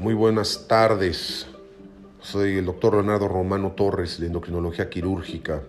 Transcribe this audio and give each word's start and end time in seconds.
Muy 0.00 0.14
buenas 0.14 0.66
tardes. 0.66 1.46
Soy 2.20 2.56
el 2.56 2.64
doctor 2.64 2.94
Leonardo 2.94 3.28
Romano 3.28 3.72
Torres 3.72 4.18
de 4.18 4.28
Endocrinología 4.28 4.88
Quirúrgica. 4.88 5.60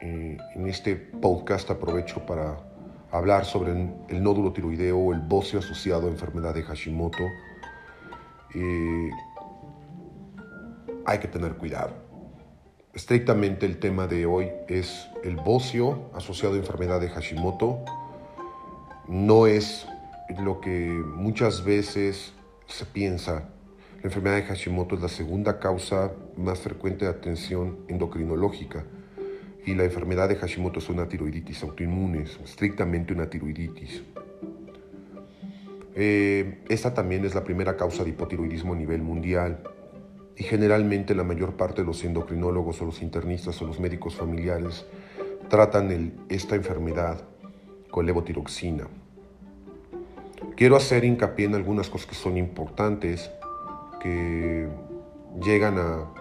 eh, 0.00 0.38
en 0.54 0.66
este 0.66 0.96
podcast 0.96 1.70
aprovecho 1.70 2.24
para 2.24 2.69
hablar 3.10 3.44
sobre 3.44 3.72
el, 3.72 4.22
nódulo 4.22 4.52
tiroideo 4.52 4.98
o 4.98 5.12
el 5.12 5.20
bocio 5.20 5.58
asociado 5.58 6.06
a 6.06 6.10
enfermedad 6.10 6.54
de 6.54 6.62
Hashimoto. 6.62 7.24
Hay 11.06 11.18
que 11.18 11.28
tener 11.28 11.56
cuidado. 11.56 11.94
Estrictamente 12.94 13.66
el 13.66 13.78
tema 13.78 14.06
de 14.06 14.26
hoy 14.26 14.50
es 14.68 15.08
el 15.22 15.36
bocio 15.36 16.10
asociado 16.14 16.54
a 16.54 16.58
enfermedad 16.58 17.00
de 17.00 17.08
Hashimoto. 17.08 17.84
No 19.08 19.46
es 19.46 19.86
lo 20.42 20.60
que 20.60 20.88
muchas 21.16 21.64
veces 21.64 22.32
se 22.66 22.84
piensa. 22.84 23.48
La 24.02 24.04
enfermedad 24.04 24.36
de 24.36 24.44
Hashimoto 24.44 24.94
es 24.94 25.02
la 25.02 25.08
segunda 25.08 25.58
causa 25.58 26.12
más 26.36 26.60
frecuente 26.60 27.04
de 27.04 27.10
atención 27.10 27.80
endocrinológica 27.88 28.84
y 29.66 29.74
la 29.74 29.84
enfermedad 29.84 30.28
de 30.28 30.36
Hashimoto 30.36 30.78
es 30.78 30.88
una 30.88 31.08
tiroiditis 31.08 31.62
autoinmune, 31.62 32.22
es 32.22 32.38
estrictamente 32.42 33.12
una 33.12 33.28
tiroiditis. 33.28 34.02
Eh, 35.94 36.62
esta 36.68 36.94
también 36.94 37.24
es 37.24 37.34
la 37.34 37.44
primera 37.44 37.76
causa 37.76 38.04
de 38.04 38.10
hipotiroidismo 38.10 38.74
a 38.74 38.76
nivel 38.76 39.02
mundial 39.02 39.62
y 40.36 40.44
generalmente 40.44 41.14
la 41.14 41.24
mayor 41.24 41.56
parte 41.56 41.82
de 41.82 41.86
los 41.86 42.02
endocrinólogos 42.04 42.80
o 42.80 42.86
los 42.86 43.02
internistas 43.02 43.60
o 43.60 43.66
los 43.66 43.80
médicos 43.80 44.14
familiares 44.14 44.86
tratan 45.48 46.14
esta 46.28 46.54
enfermedad 46.54 47.22
con 47.90 48.06
levotiroxina. 48.06 48.86
Quiero 50.56 50.76
hacer 50.76 51.04
hincapié 51.04 51.46
en 51.46 51.54
algunas 51.54 51.90
cosas 51.90 52.06
que 52.06 52.14
son 52.14 52.36
importantes, 52.36 53.30
que 54.00 54.68
llegan 55.42 55.78
a 55.78 56.19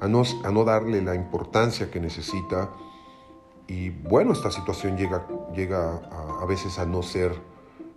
a 0.00 0.08
no, 0.08 0.64
darle 0.64 1.02
la 1.02 1.14
importancia 1.14 1.90
que 1.90 2.00
necesita. 2.00 2.70
Y 3.66 3.90
bueno, 3.90 4.32
esta 4.32 4.50
situación 4.50 4.96
llega, 4.96 5.26
llega 5.54 6.00
a, 6.40 6.44
veces 6.46 6.78
a 6.78 6.86
no 6.86 7.02
ser 7.02 7.32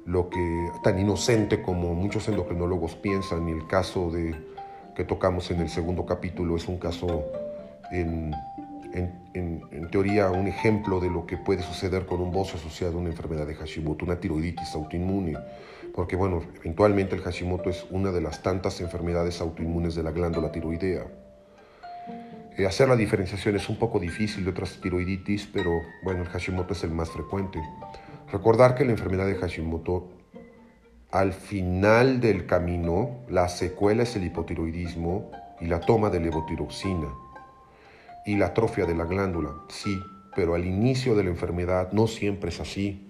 lo 0.05 0.30
que 0.30 0.71
tan 0.83 0.99
inocente 0.99 1.61
como 1.61 1.93
muchos 1.93 2.27
endocrinólogos 2.27 2.95
piensan. 2.95 3.48
Y 3.48 3.52
el 3.52 3.67
caso 3.67 4.11
de, 4.11 4.36
que 4.95 5.03
tocamos 5.03 5.49
en 5.52 5.61
el 5.61 5.70
segundo 5.70 6.05
capítulo 6.05 6.55
es 6.55 6.67
un 6.67 6.77
caso 6.77 7.23
en, 7.92 8.33
en, 8.93 9.61
en, 9.71 9.89
teoría 9.89 10.30
un 10.30 10.47
ejemplo 10.47 10.99
de 10.99 11.09
lo 11.09 11.26
que 11.26 11.37
puede 11.37 11.61
suceder 11.61 12.05
con 12.05 12.20
un 12.21 12.31
bocio 12.31 12.58
asociado 12.58 12.97
a 12.97 13.02
una 13.02 13.09
enfermedad 13.09 13.45
de 13.45 13.55
Hashimoto, 13.55 14.05
una 14.05 14.20
tiroiditis 14.20 14.73
autoinmune. 14.76 15.37
Porque 15.93 16.15
bueno, 16.15 16.42
eventualmente 16.61 17.15
el 17.15 17.21
Hashimoto 17.21 17.70
es 17.70 17.86
una 17.89 18.11
de 18.11 18.21
las 18.21 18.42
tantas 18.42 18.80
enfermedades 18.81 19.42
autoinmunes 19.42 19.95
de 19.95 20.03
la 20.03 20.11
glándula 20.11 20.52
tiroidea. 20.52 21.05
Eh, 22.58 22.66
hacer 22.66 22.89
la 22.89 22.95
diferenciación 22.95 23.56
es 23.56 23.70
un 23.70 23.78
poco 23.80 24.00
difícil 24.00 24.44
de 24.44 24.52
otras 24.52 24.80
tiroiditis, 24.82 25.48
pero 25.48 25.82
bueno, 26.04 26.23
el 26.23 26.28
Hashimoto 26.28 26.73
es 26.73 26.84
el 26.84 26.92
más 26.92 27.10
frecuente. 27.10 27.62
Recordar 28.32 28.76
que 28.76 28.86
la 28.86 28.92
enfermedad 28.92 29.26
de 29.26 29.36
Hashimoto, 29.36 30.10
al 31.12 31.34
final 31.34 32.20
del 32.20 32.45
camino, 32.45 33.20
la 33.30 33.48
secuela 33.48 34.04
es 34.04 34.16
el 34.16 34.26
hipotiroidismo 34.26 35.32
y 35.60 35.67
la 35.67 35.80
toma 35.80 36.10
de 36.10 36.20
levotiroxina 36.20 37.08
y 38.26 38.36
la 38.36 38.48
atrofia 38.48 38.86
de 38.86 38.95
la 38.95 39.06
glándula, 39.06 39.52
sí, 39.70 40.00
pero 40.36 40.56
al 40.56 40.66
inicio 40.66 41.16
de 41.16 41.23
la 41.23 41.30
enfermedad 41.30 41.92
no 41.92 42.08
siempre 42.08 42.50
es 42.50 42.60
así. 42.60 43.08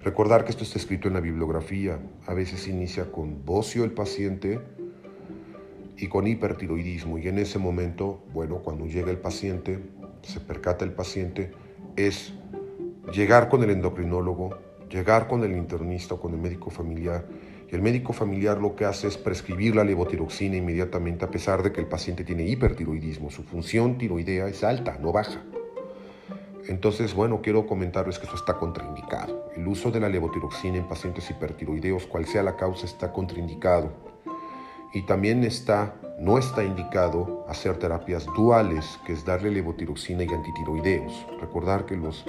Recordar 0.00 0.44
que 0.44 0.50
esto 0.50 0.64
está 0.64 0.78
escrito 0.78 1.08
en 1.08 1.14
la 1.14 1.20
bibliografía, 1.20 1.98
a 2.26 2.34
veces 2.34 2.68
inicia 2.68 3.10
con 3.10 3.44
bocio 3.44 3.84
el 3.84 3.92
paciente, 3.92 4.60
y 5.96 6.08
con 6.08 6.26
hipertiroidismo. 6.26 7.18
Y 7.18 7.28
en 7.28 7.38
ese 7.38 7.58
momento, 7.58 8.22
bueno, 8.32 8.56
cuando 8.58 8.86
llega 8.86 9.10
el 9.10 9.18
paciente, 9.18 9.78
se 10.22 10.40
percata 10.40 10.84
el 10.84 10.92
paciente, 10.92 11.52
es 11.96 12.32
llegar 13.12 13.48
con 13.48 13.62
el 13.62 13.70
endocrinólogo, 13.70 14.58
llegar 14.88 15.28
con 15.28 15.44
el 15.44 15.56
internista 15.56 16.14
o 16.14 16.20
con 16.20 16.34
el 16.34 16.40
médico 16.40 16.70
familiar. 16.70 17.26
Y 17.70 17.74
el 17.74 17.82
médico 17.82 18.12
familiar 18.12 18.60
lo 18.60 18.76
que 18.76 18.84
hace 18.84 19.08
es 19.08 19.16
prescribir 19.16 19.74
la 19.74 19.84
levotiroxina 19.84 20.56
inmediatamente 20.56 21.24
a 21.24 21.30
pesar 21.30 21.62
de 21.62 21.72
que 21.72 21.80
el 21.80 21.86
paciente 21.86 22.24
tiene 22.24 22.44
hipertiroidismo. 22.44 23.30
Su 23.30 23.42
función 23.42 23.98
tiroidea 23.98 24.46
es 24.46 24.62
alta, 24.62 24.98
no 25.00 25.12
baja. 25.12 25.42
Entonces, 26.68 27.12
bueno, 27.14 27.40
quiero 27.42 27.66
comentarles 27.66 28.18
que 28.18 28.24
esto 28.26 28.36
está 28.36 28.54
contraindicado. 28.54 29.50
El 29.56 29.66
uso 29.66 29.90
de 29.90 29.98
la 29.98 30.08
levotiroxina 30.08 30.76
en 30.76 30.86
pacientes 30.86 31.28
hipertiroideos, 31.28 32.06
cual 32.06 32.24
sea 32.26 32.42
la 32.42 32.56
causa, 32.56 32.86
está 32.86 33.12
contraindicado 33.12 34.11
y 34.92 35.02
también 35.02 35.44
está, 35.44 35.94
no 36.18 36.38
está 36.38 36.64
indicado 36.64 37.44
hacer 37.48 37.78
terapias 37.78 38.26
duales, 38.36 38.98
que 39.06 39.12
es 39.12 39.24
darle 39.24 39.50
levotiroxina 39.50 40.24
y 40.24 40.28
antitiroideos. 40.28 41.12
Recordar 41.40 41.86
que, 41.86 41.96
los, 41.96 42.24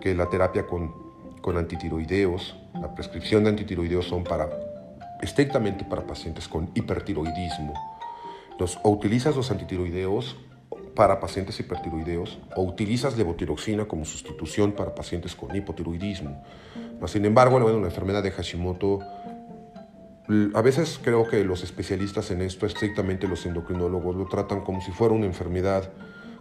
que 0.00 0.14
la 0.14 0.30
terapia 0.30 0.66
con, 0.66 0.94
con 1.40 1.56
antitiroideos, 1.56 2.56
la 2.74 2.94
prescripción 2.94 3.44
de 3.44 3.50
antitiroideos 3.50 4.06
son 4.06 4.24
para, 4.24 4.48
estrictamente 5.22 5.84
para 5.84 6.06
pacientes 6.06 6.48
con 6.48 6.70
hipertiroidismo. 6.74 7.74
Los, 8.58 8.78
o 8.82 8.90
utilizas 8.90 9.34
los 9.34 9.50
antitiroideos 9.50 10.36
para 10.94 11.18
pacientes 11.18 11.58
hipertiroideos 11.58 12.38
o 12.54 12.62
utilizas 12.62 13.16
levotiroxina 13.16 13.86
como 13.86 14.04
sustitución 14.04 14.72
para 14.72 14.94
pacientes 14.94 15.34
con 15.34 15.54
hipotiroidismo. 15.54 16.42
Sin 17.06 17.24
embargo, 17.24 17.58
bueno, 17.60 17.80
la 17.80 17.86
enfermedad 17.86 18.22
de 18.22 18.30
Hashimoto 18.30 19.00
a 20.54 20.62
veces 20.62 20.98
creo 21.02 21.28
que 21.28 21.44
los 21.44 21.62
especialistas 21.62 22.30
en 22.30 22.40
esto, 22.40 22.64
estrictamente 22.64 23.28
los 23.28 23.44
endocrinólogos, 23.44 24.16
lo 24.16 24.26
tratan 24.26 24.62
como 24.62 24.80
si 24.80 24.90
fuera 24.90 25.14
una 25.14 25.26
enfermedad 25.26 25.90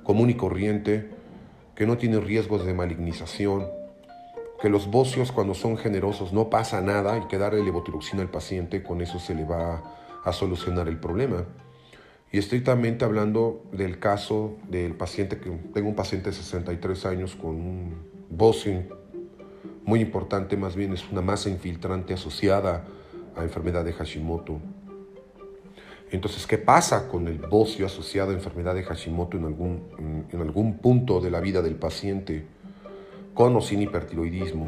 común 0.03 0.29
y 0.29 0.35
corriente, 0.35 1.09
que 1.75 1.85
no 1.85 1.97
tiene 1.97 2.19
riesgos 2.19 2.65
de 2.65 2.73
malignización, 2.73 3.67
que 4.61 4.69
los 4.69 4.89
bocios 4.89 5.33
cuando 5.33 5.53
son 5.53 5.77
generosos 5.77 6.31
no 6.31 6.49
pasa 6.49 6.79
nada 6.81 7.17
y 7.17 7.27
que 7.27 7.37
darle 7.37 7.63
levotiroxina 7.63 8.21
al 8.21 8.29
paciente, 8.29 8.83
con 8.83 9.01
eso 9.01 9.19
se 9.19 9.35
le 9.35 9.43
va 9.43 9.83
a 10.23 10.31
solucionar 10.31 10.87
el 10.87 10.97
problema. 10.97 11.43
Y 12.31 12.37
estrictamente 12.37 13.03
hablando 13.03 13.63
del 13.73 13.99
caso 13.99 14.55
del 14.69 14.95
paciente, 14.95 15.39
que 15.39 15.49
tengo 15.73 15.89
un 15.89 15.95
paciente 15.95 16.29
de 16.29 16.35
63 16.35 17.05
años 17.05 17.35
con 17.35 17.51
un 17.51 17.95
bocio 18.29 18.83
muy 19.83 19.99
importante, 19.99 20.55
más 20.55 20.75
bien 20.75 20.93
es 20.93 21.03
una 21.11 21.21
masa 21.21 21.49
infiltrante 21.49 22.13
asociada 22.13 22.85
a 23.35 23.43
enfermedad 23.43 23.83
de 23.83 23.93
Hashimoto. 23.93 24.59
Entonces, 26.11 26.45
¿qué 26.45 26.57
pasa 26.57 27.07
con 27.07 27.27
el 27.27 27.39
bocio 27.39 27.85
asociado 27.85 28.31
a 28.31 28.33
enfermedad 28.33 28.75
de 28.75 28.83
Hashimoto 28.83 29.37
en 29.37 29.45
algún, 29.45 30.27
en 30.31 30.41
algún 30.41 30.77
punto 30.77 31.19
de 31.19 31.31
la 31.31 31.39
vida 31.39 31.61
del 31.61 31.75
paciente 31.75 32.45
con 33.33 33.55
o 33.55 33.61
sin 33.61 33.81
hipertiroidismo? 33.81 34.67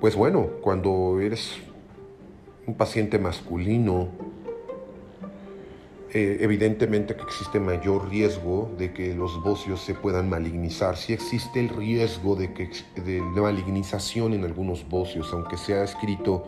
Pues 0.00 0.14
bueno, 0.14 0.48
cuando 0.62 1.18
eres 1.20 1.58
un 2.66 2.74
paciente 2.74 3.18
masculino, 3.18 4.08
eh, 6.12 6.38
evidentemente 6.40 7.14
que 7.14 7.22
existe 7.22 7.60
mayor 7.60 8.08
riesgo 8.08 8.70
de 8.76 8.92
que 8.92 9.14
los 9.14 9.42
bocios 9.42 9.80
se 9.80 9.94
puedan 9.94 10.28
malignizar. 10.28 10.96
Sí 10.96 11.12
existe 11.12 11.60
el 11.60 11.68
riesgo 11.68 12.34
de, 12.34 12.52
que, 12.52 12.70
de 13.04 13.20
malignización 13.20 14.34
en 14.34 14.44
algunos 14.44 14.88
bocios, 14.88 15.32
aunque 15.32 15.56
se 15.56 15.74
ha 15.74 15.84
escrito 15.84 16.46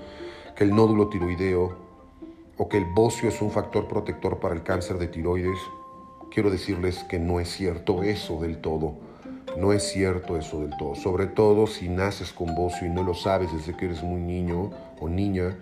el 0.62 0.74
nódulo 0.74 1.08
tiroideo 1.08 1.76
o 2.56 2.68
que 2.68 2.78
el 2.78 2.84
bocio 2.84 3.28
es 3.28 3.42
un 3.42 3.50
factor 3.50 3.88
protector 3.88 4.38
para 4.38 4.54
el 4.54 4.62
cáncer 4.62 4.98
de 4.98 5.08
tiroides, 5.08 5.58
quiero 6.30 6.50
decirles 6.50 7.02
que 7.04 7.18
no 7.18 7.40
es 7.40 7.48
cierto 7.48 8.02
eso 8.02 8.40
del 8.40 8.58
todo. 8.58 8.94
No 9.58 9.72
es 9.72 9.82
cierto 9.82 10.38
eso 10.38 10.60
del 10.60 10.74
todo, 10.78 10.94
sobre 10.94 11.26
todo 11.26 11.66
si 11.66 11.88
naces 11.88 12.32
con 12.32 12.54
bocio 12.54 12.86
y 12.86 12.90
no 12.90 13.02
lo 13.02 13.12
sabes 13.12 13.52
desde 13.52 13.76
que 13.76 13.84
eres 13.84 14.02
muy 14.02 14.20
niño 14.20 14.70
o 14.98 15.08
niña 15.08 15.58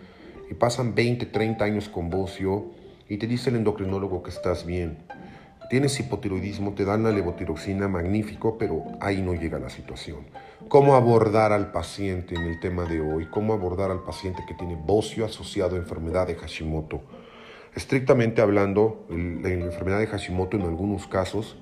y 0.49 0.55
pasan 0.55 0.95
20, 0.95 1.27
30 1.27 1.65
años 1.65 1.89
con 1.89 2.09
bocio 2.09 2.67
y 3.09 3.17
te 3.17 3.27
dice 3.27 3.51
el 3.51 3.57
endocrinólogo 3.57 4.23
que 4.23 4.31
estás 4.31 4.65
bien. 4.65 4.99
Tienes 5.71 5.99
hipotiroidismo, 6.01 6.75
te 6.75 6.85
dan 6.85 7.05
la 7.05 7.13
levotiroxina, 7.13 7.89
magnífico, 7.89 8.59
pero 8.59 8.83
ahí 9.01 9.23
no 9.23 9.35
llega 9.35 9.59
la 9.59 9.71
situación. 9.71 10.27
¿Cómo 10.69 10.97
abordar 10.97 11.53
al 11.53 11.73
paciente 11.73 12.35
en 12.35 12.43
el 12.43 12.61
tema 12.61 12.85
de 12.85 13.01
hoy? 13.01 13.27
¿Cómo 13.31 13.55
abordar 13.55 13.91
al 13.91 14.03
paciente 14.03 14.43
que 14.47 14.55
tiene 14.55 14.77
bocio 14.77 15.25
asociado 15.25 15.77
a 15.77 15.79
enfermedad 15.79 16.27
de 16.27 16.35
Hashimoto? 16.35 17.01
Estrictamente 17.75 18.43
hablando, 18.43 19.07
la 19.09 19.49
enfermedad 19.49 20.01
de 20.01 20.09
Hashimoto 20.09 20.57
en 20.57 20.65
algunos 20.65 21.07
casos 21.07 21.57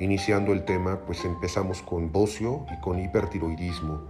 Iniciando 0.00 0.52
el 0.52 0.64
tema, 0.64 1.00
pues 1.06 1.24
empezamos 1.24 1.82
con 1.82 2.12
bocio 2.12 2.64
y 2.72 2.80
con 2.80 3.00
hipertiroidismo. 3.00 4.02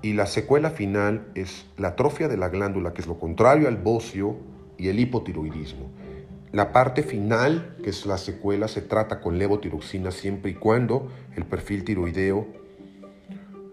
Y 0.00 0.14
la 0.14 0.24
secuela 0.24 0.70
final 0.70 1.26
es 1.34 1.66
la 1.76 1.88
atrofia 1.88 2.26
de 2.26 2.38
la 2.38 2.48
glándula, 2.48 2.94
que 2.94 3.02
es 3.02 3.06
lo 3.06 3.18
contrario 3.18 3.68
al 3.68 3.76
bocio 3.76 4.36
y 4.78 4.88
el 4.88 4.98
hipotiroidismo. 4.98 5.90
La 6.54 6.70
parte 6.70 7.02
final, 7.02 7.74
que 7.82 7.90
es 7.90 8.06
la 8.06 8.16
secuela, 8.16 8.68
se 8.68 8.80
trata 8.80 9.20
con 9.20 9.40
levotiroxina 9.40 10.12
siempre 10.12 10.52
y 10.52 10.54
cuando 10.54 11.08
el 11.34 11.44
perfil 11.44 11.82
tiroideo 11.82 12.46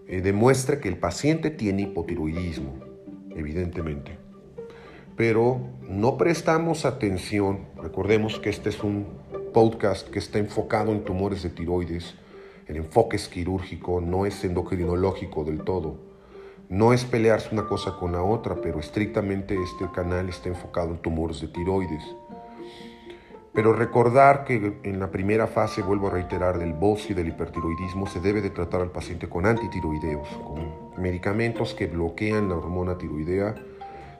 eh, 0.08 0.20
demuestre 0.20 0.80
que 0.80 0.88
el 0.88 0.96
paciente 0.96 1.50
tiene 1.50 1.82
hipotiroidismo, 1.82 2.74
evidentemente. 3.36 4.18
Pero 5.16 5.60
no 5.88 6.18
prestamos 6.18 6.84
atención, 6.84 7.66
recordemos 7.80 8.40
que 8.40 8.50
este 8.50 8.70
es 8.70 8.82
un 8.82 9.06
podcast 9.54 10.08
que 10.08 10.18
está 10.18 10.40
enfocado 10.40 10.90
en 10.90 11.04
tumores 11.04 11.44
de 11.44 11.50
tiroides. 11.50 12.16
El 12.66 12.78
enfoque 12.78 13.14
es 13.14 13.28
quirúrgico, 13.28 14.00
no 14.00 14.26
es 14.26 14.42
endocrinológico 14.42 15.44
del 15.44 15.62
todo. 15.62 15.98
No 16.68 16.92
es 16.92 17.04
pelearse 17.04 17.50
una 17.52 17.68
cosa 17.68 17.96
con 17.96 18.10
la 18.10 18.24
otra, 18.24 18.56
pero 18.60 18.80
estrictamente 18.80 19.54
este 19.54 19.88
canal 19.94 20.28
está 20.28 20.48
enfocado 20.48 20.90
en 20.90 20.98
tumores 20.98 21.40
de 21.40 21.46
tiroides. 21.46 22.02
Pero 23.54 23.74
recordar 23.74 24.44
que 24.44 24.80
en 24.82 24.98
la 24.98 25.10
primera 25.10 25.46
fase, 25.46 25.82
vuelvo 25.82 26.08
a 26.08 26.12
reiterar, 26.12 26.58
del 26.58 26.72
bocio 26.72 27.12
y 27.12 27.14
del 27.14 27.28
hipertiroidismo, 27.28 28.06
se 28.06 28.20
debe 28.20 28.40
de 28.40 28.50
tratar 28.50 28.80
al 28.80 28.90
paciente 28.90 29.28
con 29.28 29.44
antitiroideos, 29.44 30.28
con 30.28 31.02
medicamentos 31.02 31.74
que 31.74 31.86
bloquean 31.86 32.48
la 32.48 32.56
hormona 32.56 32.96
tiroidea 32.96 33.54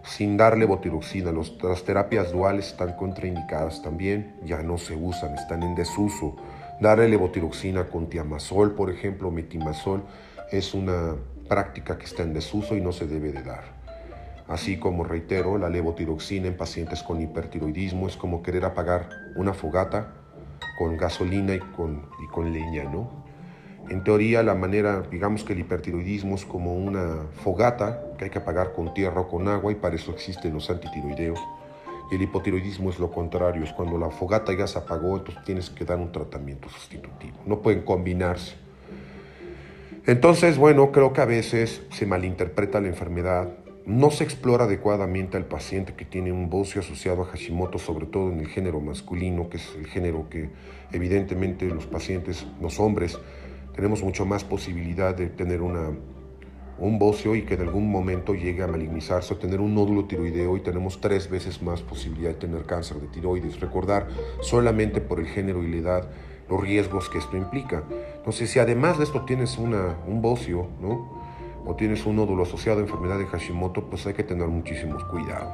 sin 0.04 0.36
darle 0.36 0.66
botiroxina. 0.66 1.32
las 1.32 1.84
terapias 1.84 2.32
duales 2.32 2.68
están 2.68 2.96
contraindicadas 2.96 3.82
también, 3.82 4.36
ya 4.44 4.62
no 4.62 4.78
se 4.78 4.94
usan, 4.94 5.34
están 5.34 5.62
en 5.62 5.74
desuso. 5.74 6.36
Darle 6.80 7.08
levotiroxina 7.08 7.84
con 7.84 8.08
tiamazol, 8.08 8.74
por 8.74 8.90
ejemplo, 8.90 9.30
metimazol, 9.30 10.02
es 10.50 10.74
una 10.74 11.14
práctica 11.48 11.96
que 11.96 12.06
está 12.06 12.22
en 12.22 12.34
desuso 12.34 12.76
y 12.76 12.80
no 12.80 12.92
se 12.92 13.06
debe 13.06 13.30
de 13.30 13.42
dar. 13.42 13.81
Así 14.52 14.76
como 14.76 15.02
reitero, 15.02 15.56
la 15.56 15.70
levotiroxina 15.70 16.46
en 16.46 16.58
pacientes 16.58 17.02
con 17.02 17.22
hipertiroidismo 17.22 18.06
es 18.06 18.18
como 18.18 18.42
querer 18.42 18.66
apagar 18.66 19.08
una 19.34 19.54
fogata 19.54 20.12
con 20.76 20.98
gasolina 20.98 21.54
y 21.54 21.58
con, 21.58 22.02
y 22.22 22.26
con 22.26 22.52
leña, 22.52 22.84
¿no? 22.84 23.08
En 23.88 24.04
teoría, 24.04 24.42
la 24.42 24.54
manera, 24.54 25.00
digamos 25.10 25.42
que 25.42 25.54
el 25.54 25.60
hipertiroidismo 25.60 26.34
es 26.34 26.44
como 26.44 26.74
una 26.74 27.28
fogata 27.42 28.02
que 28.18 28.24
hay 28.26 28.30
que 28.30 28.40
apagar 28.40 28.74
con 28.74 28.92
tierra 28.92 29.22
o 29.22 29.28
con 29.28 29.48
agua 29.48 29.72
y 29.72 29.76
para 29.76 29.96
eso 29.96 30.10
existen 30.10 30.52
los 30.52 30.68
antitiroideos. 30.68 31.40
Y 32.10 32.16
el 32.16 32.20
hipotiroidismo 32.20 32.90
es 32.90 32.98
lo 32.98 33.10
contrario, 33.10 33.64
es 33.64 33.72
cuando 33.72 33.96
la 33.96 34.10
fogata 34.10 34.52
ya 34.52 34.66
se 34.66 34.76
apagó, 34.76 35.16
entonces 35.16 35.42
tienes 35.44 35.70
que 35.70 35.86
dar 35.86 35.96
un 35.96 36.12
tratamiento 36.12 36.68
sustitutivo. 36.68 37.38
No 37.46 37.62
pueden 37.62 37.80
combinarse. 37.86 38.56
Entonces, 40.04 40.58
bueno, 40.58 40.92
creo 40.92 41.14
que 41.14 41.22
a 41.22 41.26
veces 41.26 41.80
se 41.90 42.04
malinterpreta 42.04 42.82
la 42.82 42.88
enfermedad, 42.88 43.48
no 43.86 44.10
se 44.10 44.24
explora 44.24 44.64
adecuadamente 44.64 45.36
al 45.36 45.46
paciente 45.46 45.94
que 45.94 46.04
tiene 46.04 46.32
un 46.32 46.48
bocio 46.48 46.80
asociado 46.80 47.22
a 47.22 47.26
Hashimoto, 47.26 47.78
sobre 47.78 48.06
todo 48.06 48.30
en 48.30 48.40
el 48.40 48.48
género 48.48 48.80
masculino, 48.80 49.48
que 49.48 49.56
es 49.56 49.74
el 49.76 49.86
género 49.86 50.28
que 50.28 50.50
evidentemente 50.92 51.66
los 51.66 51.86
pacientes, 51.86 52.46
los 52.60 52.78
hombres, 52.78 53.18
tenemos 53.74 54.02
mucho 54.02 54.24
más 54.24 54.44
posibilidad 54.44 55.14
de 55.14 55.28
tener 55.28 55.62
una, 55.62 55.90
un 56.78 56.98
bocio 56.98 57.34
y 57.34 57.42
que 57.42 57.54
en 57.54 57.62
algún 57.62 57.90
momento 57.90 58.34
llegue 58.34 58.62
a 58.62 58.66
malignizarse 58.66 59.34
o 59.34 59.36
tener 59.38 59.60
un 59.60 59.74
nódulo 59.74 60.04
tiroideo 60.04 60.56
y 60.56 60.60
tenemos 60.60 61.00
tres 61.00 61.28
veces 61.28 61.62
más 61.62 61.82
posibilidad 61.82 62.30
de 62.30 62.36
tener 62.36 62.64
cáncer 62.64 62.98
de 62.98 63.08
tiroides. 63.08 63.60
Recordar 63.60 64.08
solamente 64.40 65.00
por 65.00 65.18
el 65.18 65.26
género 65.26 65.62
y 65.62 65.70
la 65.70 65.76
edad 65.76 66.10
los 66.48 66.60
riesgos 66.60 67.08
que 67.08 67.18
esto 67.18 67.36
implica. 67.36 67.82
Entonces, 68.16 68.50
si 68.50 68.58
además 68.58 68.98
de 68.98 69.04
esto 69.04 69.24
tienes 69.24 69.56
un 69.58 70.20
bocio, 70.20 70.68
¿no? 70.80 71.21
O 71.64 71.74
tienes 71.74 72.04
un 72.06 72.16
nódulo 72.16 72.42
asociado 72.42 72.80
a 72.80 72.82
enfermedad 72.82 73.18
de 73.18 73.26
Hashimoto, 73.26 73.84
pues 73.84 74.06
hay 74.06 74.14
que 74.14 74.24
tener 74.24 74.48
muchísimos 74.48 75.04
cuidado. 75.04 75.50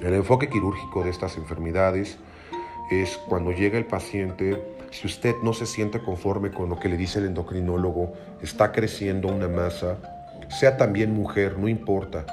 El 0.00 0.14
enfoque 0.14 0.48
quirúrgico 0.48 1.02
de 1.02 1.10
estas 1.10 1.36
enfermedades 1.36 2.18
es 2.90 3.16
cuando 3.28 3.52
llega 3.52 3.78
el 3.78 3.86
paciente 3.86 4.74
si 4.94 5.08
usted 5.08 5.34
no 5.42 5.52
se 5.52 5.66
siente 5.66 6.00
conforme 6.00 6.52
con 6.52 6.68
lo 6.68 6.78
que 6.78 6.88
le 6.88 6.96
dice 6.96 7.18
el 7.18 7.26
endocrinólogo, 7.26 8.12
está 8.40 8.70
creciendo 8.70 9.26
una 9.26 9.48
masa, 9.48 9.98
sea 10.48 10.76
también 10.76 11.12
mujer, 11.12 11.58
no 11.58 11.66
importa. 11.66 12.24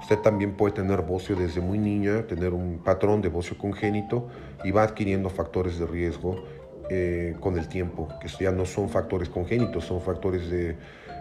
Usted 0.00 0.18
también 0.20 0.56
puede 0.56 0.72
tener 0.74 1.02
bocio 1.02 1.36
desde 1.36 1.60
muy 1.60 1.78
niña, 1.78 2.22
tener 2.26 2.54
un 2.54 2.80
patrón 2.82 3.20
de 3.20 3.28
bocio 3.28 3.58
congénito 3.58 4.28
y 4.64 4.70
va 4.70 4.82
adquiriendo 4.82 5.28
factores 5.28 5.78
de 5.78 5.84
riesgo 5.84 6.42
eh, 6.88 7.36
con 7.38 7.58
el 7.58 7.68
tiempo, 7.68 8.08
que 8.18 8.28
ya 8.28 8.50
no 8.50 8.64
son 8.64 8.88
factores 8.88 9.28
congénitos, 9.28 9.84
son 9.84 10.00
factores 10.00 10.48
de, 10.48 10.78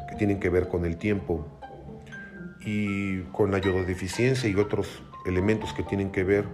que 0.10 0.16
tienen 0.16 0.40
que 0.40 0.50
ver 0.50 0.68
con 0.68 0.86
el 0.86 0.98
tiempo. 0.98 1.46
Y 2.66 3.22
con 3.32 3.52
la 3.52 3.60
yododeficiencia 3.60 4.50
y 4.50 4.56
otros 4.56 5.02
elementos 5.26 5.72
que 5.74 5.84
tienen 5.84 6.12
que 6.12 6.24
ver 6.24 6.46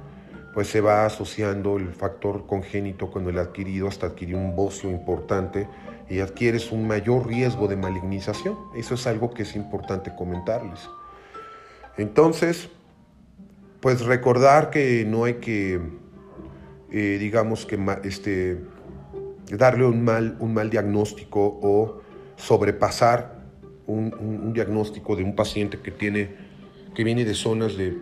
pues 0.55 0.69
se 0.69 0.79
va 0.79 1.05
asociando 1.05 1.75
el 1.75 1.93
factor 1.93 2.47
congénito 2.47 3.11
con 3.11 3.27
el 3.27 3.37
adquirido 3.39 3.89
hasta 3.89 4.07
adquirir 4.07 4.37
un 4.37 4.55
bocio 4.55 4.89
importante 4.89 5.67
y 6.09 6.21
adquieres 6.21 6.71
un 6.71 6.87
mayor 6.87 7.27
riesgo 7.27 7.67
de 7.67 7.75
malignización. 7.75 8.57
Eso 8.73 8.93
es 8.93 9.05
algo 9.05 9.33
que 9.33 9.43
es 9.43 9.53
importante 9.57 10.15
comentarles. 10.15 10.89
Entonces, 11.97 12.69
pues 13.81 14.05
recordar 14.05 14.69
que 14.69 15.03
no 15.05 15.25
hay 15.25 15.35
que, 15.35 15.81
eh, 16.89 17.17
digamos 17.19 17.65
que, 17.65 17.77
este, 18.05 18.61
darle 19.51 19.83
un 19.83 20.05
mal, 20.05 20.37
un 20.39 20.53
mal 20.53 20.69
diagnóstico 20.69 21.59
o 21.61 22.01
sobrepasar 22.37 23.34
un, 23.87 24.53
diagnóstico 24.53 25.15
de 25.15 25.23
un 25.23 25.35
paciente 25.35 25.79
que, 25.79 25.91
tiene, 25.91 26.29
que 26.93 27.03
viene 27.03 27.25
de 27.25 27.33
zonas 27.33 27.77
de 27.77 27.97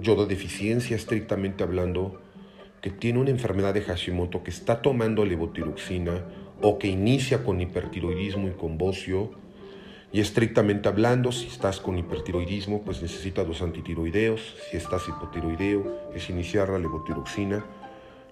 yododeficiencia 0.00 0.96
estrictamente 0.96 1.62
hablando, 1.62 2.20
que 2.80 2.90
tiene 2.90 3.20
una 3.20 3.30
enfermedad 3.30 3.74
de 3.74 3.82
Hashimoto, 3.82 4.42
que 4.42 4.50
está 4.50 4.82
tomando 4.82 5.24
levotiroxina 5.24 6.24
o 6.60 6.78
que 6.78 6.88
inicia 6.88 7.44
con 7.44 7.60
hipertiroidismo 7.60 8.48
y 8.48 8.52
con 8.52 8.78
bocio, 8.78 9.30
y 10.12 10.20
estrictamente 10.20 10.88
hablando, 10.88 11.32
si 11.32 11.46
estás 11.46 11.80
con 11.80 11.96
hipertiroidismo, 11.96 12.82
pues 12.82 13.00
necesitas 13.00 13.48
los 13.48 13.62
antitiroideos, 13.62 14.56
si 14.70 14.76
estás 14.76 15.08
hipotiroideo, 15.08 16.10
es 16.14 16.28
iniciar 16.28 16.68
la 16.68 16.78
levotiroxina. 16.78 17.64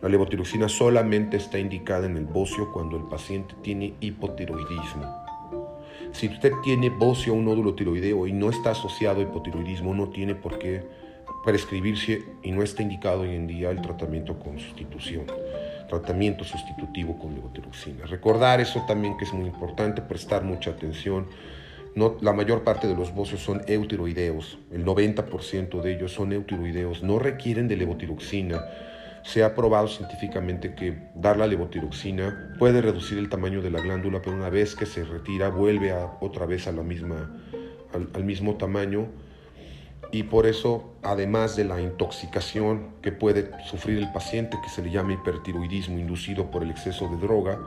La 0.03 0.11
levotiroxina 0.11 0.69
solamente 0.69 1.39
está 1.39 1.59
indicada 1.59 2.05
en 2.05 2.19
el 2.19 2.27
bocio 2.27 2.71
cuando 2.71 2.99
el 2.99 3.05
paciente 3.05 3.55
tiene 3.63 3.95
hipotiroidismo. 4.01 5.30
Si 6.12 6.29
usted 6.29 6.52
tiene 6.62 6.90
bocio 6.90 7.33
o 7.33 7.37
un 7.37 7.45
nódulo 7.45 7.75
tiroideo 7.75 8.26
y 8.26 8.33
no 8.33 8.50
está 8.50 8.73
asociado 8.73 9.21
a 9.21 9.23
hipotiroidismo, 9.23 9.95
no 9.95 10.09
tiene 10.09 10.35
por 10.35 10.59
qué 10.59 10.83
prescribirse 11.45 12.23
y 12.43 12.50
no 12.52 12.62
está 12.62 12.83
indicado 12.83 13.23
hoy 13.23 13.35
en 13.35 13.47
día 13.47 13.71
el 13.71 13.81
tratamiento 13.81 14.38
con 14.38 14.59
sustitución, 14.59 15.25
tratamiento 15.88 16.45
sustitutivo 16.45 17.19
con 17.19 17.35
levotiroxina. 17.35 18.07
Recordar 18.07 18.61
eso 18.61 18.85
también 18.87 19.17
que 19.17 19.25
es 19.25 19.33
muy 19.33 19.47
importante, 19.47 20.02
prestar 20.02 20.45
mucha 20.45 20.71
atención. 20.71 21.26
La 22.21 22.33
mayor 22.33 22.62
parte 22.62 22.87
de 22.87 22.95
los 22.95 23.14
bocios 23.14 23.40
son 23.40 23.62
eutiroideos, 23.67 24.59
el 24.71 24.85
90% 24.85 25.81
de 25.81 25.97
ellos 25.97 26.12
son 26.12 26.33
eutiroideos, 26.33 27.02
no 27.02 27.19
requieren 27.19 27.67
de 27.69 27.76
levotiroxina. 27.76 28.62
Se 29.23 29.45
ha 29.45 29.55
probado 29.55 29.89
científicamente 29.89 30.75
que 30.75 30.99
dar 31.15 31.37
la 31.37 31.47
levotiroxina 31.47 32.55
puede 32.59 32.81
reducir 32.81 33.19
el 33.19 33.29
tamaño 33.29 33.62
de 33.62 33.71
la 33.71 33.81
glándula, 33.81 34.21
pero 34.23 34.37
una 34.37 34.50
vez 34.50 34.75
que 34.75 34.87
se 34.87 35.05
retira 35.05 35.49
vuelve 35.49 35.93
a, 35.93 36.17
otra 36.21 36.47
vez 36.47 36.67
a 36.67 36.73
la 36.73 36.83
misma, 36.83 37.31
al 37.93 38.25
mismo 38.25 38.57
tamaño 38.57 39.09
y 40.12 40.25
por 40.25 40.47
eso, 40.47 40.93
además 41.03 41.57
de 41.57 41.65
la 41.65 41.81
intoxicación 41.81 42.95
que 43.00 43.12
puede 43.12 43.50
sufrir 43.67 43.99
el 43.99 44.11
paciente, 44.12 44.59
que 44.62 44.69
se 44.69 44.83
le 44.83 44.91
llama 44.91 45.12
hipertiroidismo 45.12 45.99
inducido 45.99 46.50
por 46.50 46.65
el 46.65 46.71
exceso 46.71 47.09
de 47.09 47.17
droga, 47.17 47.61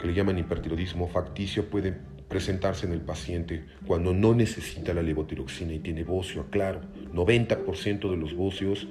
que 0.00 0.06
le 0.06 0.14
llaman 0.14 0.38
hipertiroidismo 0.38 1.08
facticio, 1.08 1.68
puede 1.68 1.94
presentarse 2.28 2.86
en 2.86 2.92
el 2.92 3.02
paciente 3.02 3.66
cuando 3.86 4.14
no 4.14 4.34
necesita 4.34 4.94
la 4.94 5.02
levotiroxina 5.02 5.74
y 5.74 5.80
tiene 5.80 6.04
bocio, 6.04 6.46
claro. 6.50 6.80
90% 7.12 8.10
de 8.10 8.16
los 8.16 8.34
bocios 8.34 8.88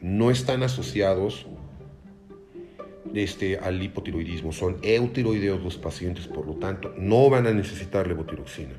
no 0.00 0.30
están 0.30 0.62
asociados 0.62 1.46
este, 3.14 3.58
al 3.58 3.82
hipotiroidismo. 3.82 4.52
Son 4.52 4.76
eutiroideos 4.82 5.62
los 5.62 5.76
pacientes, 5.76 6.26
por 6.26 6.46
lo 6.46 6.54
tanto, 6.54 6.94
no 6.96 7.30
van 7.30 7.46
a 7.46 7.52
necesitar 7.52 8.06
levotiroxina. 8.06 8.74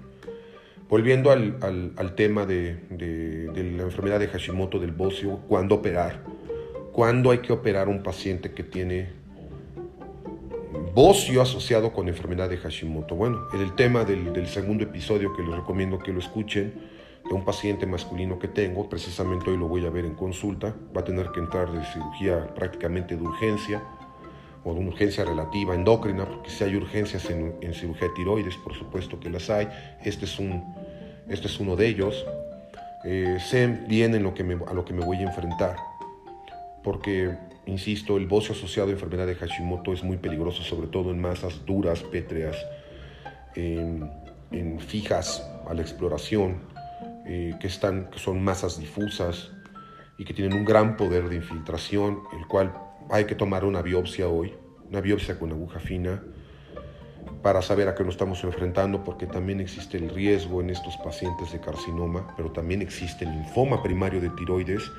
Volviendo 0.87 1.29
al, 1.29 2.15
tema 2.15 2.47
de, 2.47 2.75
de, 2.89 3.73
la 3.77 3.83
enfermedad 3.83 4.19
de 4.19 4.27
Hashimoto 4.27 4.79
del 4.79 4.91
bocio, 4.91 5.37
¿cuándo 5.47 5.75
operar? 5.75 6.23
¿Cuándo 6.91 7.29
hay 7.29 7.39
que 7.39 7.53
operar 7.53 7.87
un 7.87 8.01
paciente 8.01 8.53
que 8.53 8.63
tiene 8.63 9.09
bocio 10.95 11.43
asociado 11.43 11.93
con 11.93 12.07
enfermedad 12.07 12.49
de 12.49 12.57
Hashimoto? 12.57 13.15
Bueno, 13.15 13.47
en 13.53 13.61
el 13.61 13.75
tema 13.75 14.03
del, 14.03 14.33
del 14.33 14.47
segundo 14.47 14.83
episodio 14.83 15.31
que 15.35 15.43
les 15.43 15.55
recomiendo 15.55 15.99
que 15.99 16.11
lo 16.11 16.19
escuchen, 16.19 16.73
de 17.29 17.35
un 17.35 17.45
paciente 17.45 17.85
masculino 17.85 18.39
que 18.39 18.47
tengo, 18.47 18.89
precisamente 18.89 19.51
hoy 19.51 19.57
lo 19.57 19.67
voy 19.67 19.85
a 19.85 19.91
ver 19.91 20.03
en 20.03 20.15
consulta, 20.15 20.75
va 20.95 21.01
a 21.01 21.03
tener 21.03 21.29
que 21.31 21.39
entrar 21.39 21.71
de 21.71 21.85
cirugía 21.85 22.47
prácticamente 22.55 23.15
de 23.15 23.21
urgencia 23.21 23.83
o 24.63 24.73
de 24.73 24.79
una 24.79 24.89
urgencia 24.89 25.23
relativa 25.23 25.75
endocrina, 25.75 26.25
porque 26.25 26.49
si 26.49 26.63
hay 26.63 26.75
urgencias 26.75 27.29
en, 27.29 27.73
cirugía 27.73 28.07
de 28.07 28.13
tiroides, 28.15 28.55
por 28.57 28.73
supuesto 28.73 29.19
que 29.19 29.29
las 29.29 29.47
hay, 29.51 29.69
este 30.03 30.25
es, 30.25 30.39
un, 30.39 30.73
este 31.29 31.47
es 31.47 31.59
uno 31.59 31.75
de 31.75 31.87
ellos. 31.87 32.25
Eh, 33.05 33.37
sé 33.39 33.67
bien 33.87 34.21
lo 34.23 34.33
que 34.33 34.41
a 34.41 34.73
lo 34.73 34.83
que 34.83 34.93
me 34.93 35.05
voy 35.05 35.17
a 35.17 35.21
enfrentar, 35.21 35.77
porque, 36.83 37.37
insisto, 37.67 38.17
el 38.17 38.25
bocio 38.25 38.55
asociado 38.55 38.89
a 38.89 38.93
enfermedad 38.93 39.27
de 39.27 39.35
Hashimoto 39.35 39.93
es 39.93 40.03
muy 40.03 40.17
peligroso, 40.17 40.63
sobre 40.63 40.87
todo 40.87 41.11
en 41.11 41.21
masas 41.21 41.63
duras, 41.65 42.01
pétreas, 42.01 42.57
en, 43.55 44.11
en 44.51 44.79
fijas 44.79 45.47
a 45.67 45.73
la 45.75 45.81
exploración, 45.81 46.57
eh, 47.31 47.53
que, 47.59 47.67
están, 47.67 48.09
que 48.09 48.17
son 48.17 48.43
masas 48.43 48.79
difusas 48.79 49.51
y 50.17 50.25
que 50.25 50.33
tienen 50.33 50.57
un 50.57 50.65
gran 50.65 50.97
poder 50.97 51.29
de 51.29 51.35
infiltración, 51.35 52.23
el 52.35 52.47
cual 52.47 52.73
hay 53.11 53.25
que 53.25 53.35
tomar 53.35 53.65
una 53.65 53.83
biopsia 53.83 54.27
hoy, 54.27 54.55
una 54.89 54.99
biopsia 54.99 55.37
con 55.37 55.51
aguja 55.51 55.79
fina, 55.79 56.23
para 57.43 57.61
saber 57.61 57.87
a 57.87 57.93
qué 57.93 58.03
nos 58.03 58.15
estamos 58.15 58.43
enfrentando, 58.43 59.03
porque 59.03 59.27
también 59.27 59.59
existe 59.59 59.97
el 59.97 60.09
riesgo 60.09 60.59
en 60.61 60.71
estos 60.71 60.97
pacientes 60.97 61.51
de 61.51 61.59
carcinoma, 61.59 62.33
pero 62.35 62.51
también 62.51 62.81
existe 62.81 63.25
el 63.25 63.31
linfoma 63.31 63.83
primario 63.83 64.19
de 64.21 64.31
tiroides, 64.31 64.91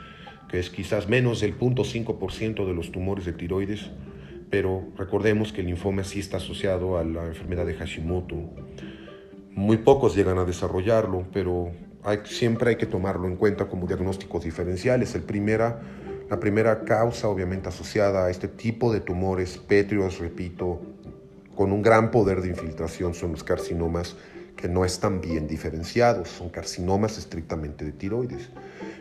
que 0.49 0.61
es 0.61 0.71
quizás 0.71 1.09
menos 1.09 1.41
del 1.41 1.59
0.5% 1.59 2.65
de 2.65 2.75
los 2.75 2.93
tumores 2.93 3.25
de 3.25 3.33
tiroides, 3.33 3.91
pero 4.51 4.85
recordemos 4.97 5.53
que 5.53 5.63
el 5.63 5.67
linfoma 5.67 6.05
sí 6.05 6.21
está 6.21 6.37
asociado 6.37 6.97
a 6.97 7.03
la 7.03 7.27
enfermedad 7.27 7.67
de 7.67 7.75
Hashimoto. 7.75 8.37
Muy 9.51 9.79
pocos 9.79 10.15
llegan 10.15 10.39
a 10.39 10.45
desarrollarlo, 10.45 11.27
pero 11.33 11.73
siempre 12.25 12.71
hay 12.71 12.77
que 12.77 12.87
tomarlo 12.87 13.27
en 13.27 13.37
cuenta 13.37 13.69
como 13.69 13.87
diagnósticos 13.87 14.45
diferenciales. 14.45 15.15
El 15.15 15.23
primera, 15.23 15.81
la 16.29 16.41
primera 16.41 16.85
causa 16.85 17.29
obviamente 17.29 17.69
asociada 17.69 18.27
a 18.27 18.31
este 18.31 18.49
tipo 18.49 18.93
de 18.93 19.01
tumores 19.01 19.59
pétreos, 19.59 20.19
repito, 20.19 20.81
con 21.55 21.73
un 21.73 21.83
gran 21.83 22.11
poder 22.11 22.41
de 22.41 22.49
infiltración 22.49 23.15
son 23.15 23.33
los 23.33 23.45
carcinomas 23.45 24.17
que 24.57 24.69
no 24.69 24.85
están 24.85 25.21
bien 25.21 25.47
diferenciados, 25.47 26.29
son 26.29 26.51
carcinomas 26.51 27.19
estrictamente 27.19 27.85
de 27.85 27.93
tiroides. 27.93 28.51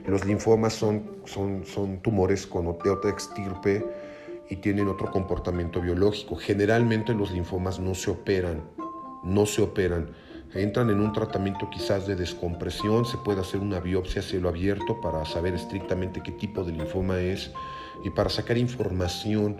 Los 0.07 0.25
linfomas 0.25 0.73
son, 0.73 1.03
son, 1.25 1.65
son 1.65 1.99
tumores 1.99 2.47
con 2.47 2.67
otra 2.67 3.09
extirpe 3.09 3.85
y 4.49 4.55
tienen 4.57 4.87
otro 4.87 5.11
comportamiento 5.11 5.81
biológico. 5.81 6.35
Generalmente 6.35 7.13
los 7.13 7.31
linfomas 7.31 7.79
no 7.79 7.93
se 7.93 8.09
operan, 8.11 8.61
no 9.23 9.45
se 9.45 9.61
operan 9.61 10.09
entran 10.53 10.89
en 10.89 10.99
un 10.99 11.13
tratamiento 11.13 11.69
quizás 11.69 12.07
de 12.07 12.15
descompresión, 12.15 13.05
se 13.05 13.17
puede 13.17 13.41
hacer 13.41 13.59
una 13.59 13.79
biopsia 13.79 14.21
a 14.21 14.23
cielo 14.23 14.49
abierto 14.49 14.99
para 15.01 15.25
saber 15.25 15.53
estrictamente 15.53 16.21
qué 16.23 16.31
tipo 16.31 16.63
de 16.63 16.71
linfoma 16.71 17.19
es 17.19 17.51
y 18.03 18.09
para 18.09 18.29
sacar 18.29 18.57
información 18.57 19.57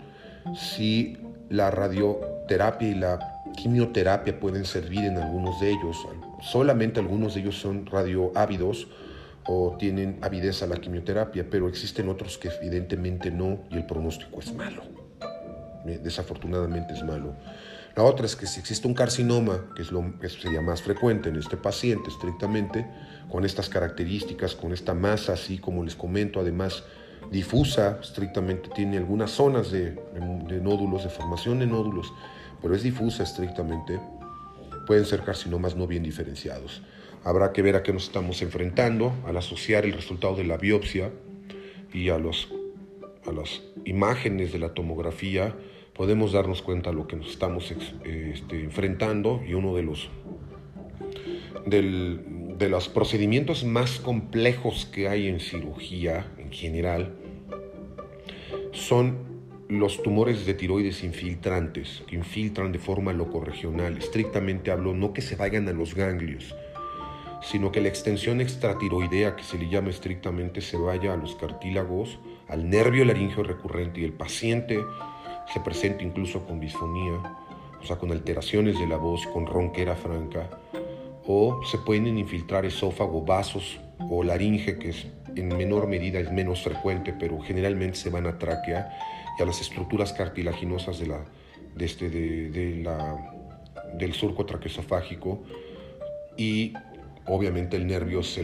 si 0.54 1.16
la 1.48 1.70
radioterapia 1.70 2.88
y 2.88 2.94
la 2.94 3.18
quimioterapia 3.56 4.38
pueden 4.38 4.64
servir 4.64 5.04
en 5.04 5.18
algunos 5.18 5.60
de 5.60 5.70
ellos. 5.70 5.96
Solamente 6.40 7.00
algunos 7.00 7.34
de 7.34 7.40
ellos 7.40 7.58
son 7.58 7.86
radioávidos 7.86 8.88
o 9.46 9.76
tienen 9.78 10.18
avidez 10.22 10.62
a 10.62 10.66
la 10.66 10.76
quimioterapia, 10.76 11.46
pero 11.50 11.68
existen 11.68 12.08
otros 12.08 12.38
que 12.38 12.48
evidentemente 12.48 13.30
no 13.30 13.60
y 13.70 13.76
el 13.76 13.86
pronóstico 13.86 14.40
es 14.40 14.54
malo. 14.54 14.82
Desafortunadamente 15.84 16.94
es 16.94 17.02
malo. 17.02 17.34
La 18.00 18.06
otra 18.06 18.24
es 18.24 18.34
que 18.34 18.46
si 18.46 18.60
existe 18.60 18.88
un 18.88 18.94
carcinoma, 18.94 19.66
que 19.76 19.82
es 19.82 19.92
lo 19.92 20.18
que 20.18 20.30
sería 20.30 20.62
más 20.62 20.80
frecuente 20.80 21.28
en 21.28 21.36
este 21.36 21.58
paciente 21.58 22.08
estrictamente, 22.08 22.86
con 23.28 23.44
estas 23.44 23.68
características, 23.68 24.54
con 24.54 24.72
esta 24.72 24.94
masa 24.94 25.34
así 25.34 25.58
como 25.58 25.84
les 25.84 25.96
comento, 25.96 26.40
además 26.40 26.82
difusa, 27.30 27.98
estrictamente 28.00 28.70
tiene 28.74 28.96
algunas 28.96 29.32
zonas 29.32 29.70
de, 29.70 30.00
nódulos, 30.62 31.04
de 31.04 31.10
formación 31.10 31.58
de 31.58 31.66
nódulos, 31.66 32.10
pero 32.62 32.74
es 32.74 32.82
difusa 32.82 33.22
estrictamente, 33.22 34.00
pueden 34.86 35.04
ser 35.04 35.20
carcinomas 35.20 35.76
no 35.76 35.86
bien 35.86 36.02
diferenciados. 36.02 36.80
Habrá 37.22 37.52
que 37.52 37.60
ver 37.60 37.76
a 37.76 37.82
qué 37.82 37.92
nos 37.92 38.04
estamos 38.04 38.40
enfrentando 38.40 39.12
al 39.26 39.36
asociar 39.36 39.84
el 39.84 39.92
resultado 39.92 40.36
de 40.36 40.44
la 40.44 40.56
biopsia 40.56 41.10
y 41.92 42.08
a, 42.08 42.16
los, 42.16 42.48
a 43.26 43.32
las 43.32 43.60
imágenes 43.84 44.54
de 44.54 44.58
la 44.58 44.72
tomografía 44.72 45.54
podemos 46.00 46.32
darnos 46.32 46.62
cuenta 46.62 46.88
de 46.88 46.96
lo 46.96 47.06
que 47.06 47.14
nos 47.14 47.28
estamos 47.28 47.70
este, 47.70 48.64
enfrentando 48.64 49.42
y 49.46 49.52
uno 49.52 49.74
de 49.74 49.82
los, 49.82 50.08
de 51.66 52.68
los 52.70 52.88
procedimientos 52.88 53.64
más 53.64 54.00
complejos 54.00 54.86
que 54.86 55.08
hay 55.08 55.28
en 55.28 55.40
cirugía 55.40 56.32
en 56.38 56.50
general 56.52 57.18
son 58.72 59.18
los 59.68 60.02
tumores 60.02 60.46
de 60.46 60.54
tiroides 60.54 61.04
infiltrantes, 61.04 62.02
que 62.06 62.16
infiltran 62.16 62.72
de 62.72 62.78
forma 62.78 63.12
locorregional. 63.12 63.98
Estrictamente 63.98 64.70
hablo, 64.70 64.94
no 64.94 65.12
que 65.12 65.20
se 65.20 65.36
vayan 65.36 65.68
a 65.68 65.74
los 65.74 65.94
ganglios, 65.94 66.56
sino 67.42 67.72
que 67.72 67.82
la 67.82 67.88
extensión 67.88 68.40
extratiroidea, 68.40 69.36
que 69.36 69.42
se 69.42 69.58
le 69.58 69.68
llama 69.68 69.90
estrictamente, 69.90 70.62
se 70.62 70.78
vaya 70.78 71.12
a 71.12 71.18
los 71.18 71.36
cartílagos, 71.36 72.18
al 72.48 72.70
nervio 72.70 73.04
laringeo 73.04 73.42
recurrente 73.42 74.00
y 74.00 74.04
el 74.04 74.14
paciente 74.14 74.82
se 75.52 75.60
presenta 75.60 76.04
incluso 76.04 76.44
con 76.46 76.60
disfonía, 76.60 77.14
o 77.80 77.84
sea, 77.84 77.96
con 77.96 78.12
alteraciones 78.12 78.78
de 78.78 78.86
la 78.86 78.96
voz, 78.96 79.26
con 79.26 79.46
ronquera 79.46 79.96
franca, 79.96 80.48
o 81.26 81.60
se 81.64 81.78
pueden 81.78 82.18
infiltrar 82.18 82.64
esófago, 82.64 83.22
vasos 83.22 83.80
o 83.98 84.22
laringe, 84.22 84.78
que 84.78 84.90
es, 84.90 85.06
en 85.36 85.48
menor 85.56 85.86
medida 85.86 86.18
es 86.18 86.30
menos 86.30 86.62
frecuente, 86.62 87.14
pero 87.18 87.40
generalmente 87.40 87.96
se 87.96 88.10
van 88.10 88.26
a 88.26 88.38
tráquea 88.38 88.90
y 89.38 89.42
a 89.42 89.46
las 89.46 89.60
estructuras 89.60 90.12
cartilaginosas 90.12 90.98
de 90.98 91.06
la, 91.06 91.24
de 91.74 91.84
este, 91.84 92.10
de, 92.10 92.82
la, 92.82 93.32
del 93.94 94.12
surco 94.14 94.46
traqueosofágico. 94.46 95.42
Y 96.36 96.72
obviamente 97.26 97.76
el 97.76 97.86
nervio 97.86 98.20
es 98.20 98.40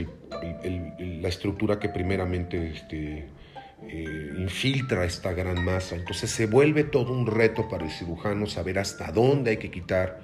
la 0.99 1.29
estructura 1.29 1.79
que 1.79 1.89
primeramente 1.89 2.71
este, 2.71 3.27
eh, 3.83 4.33
infiltra 4.39 5.05
esta 5.05 5.33
gran 5.33 5.65
masa. 5.65 5.97
Entonces 5.97 6.31
se 6.31 6.47
vuelve 6.47 6.85
todo 6.85 7.13
un 7.13 7.27
reto 7.27 7.69
para 7.69 7.85
el 7.85 7.91
cirujano 7.91 8.47
saber 8.47 8.79
hasta 8.79 9.13
dónde 9.13 9.51
hay 9.51 9.57
que 9.59 9.71
quitar. 9.71 10.21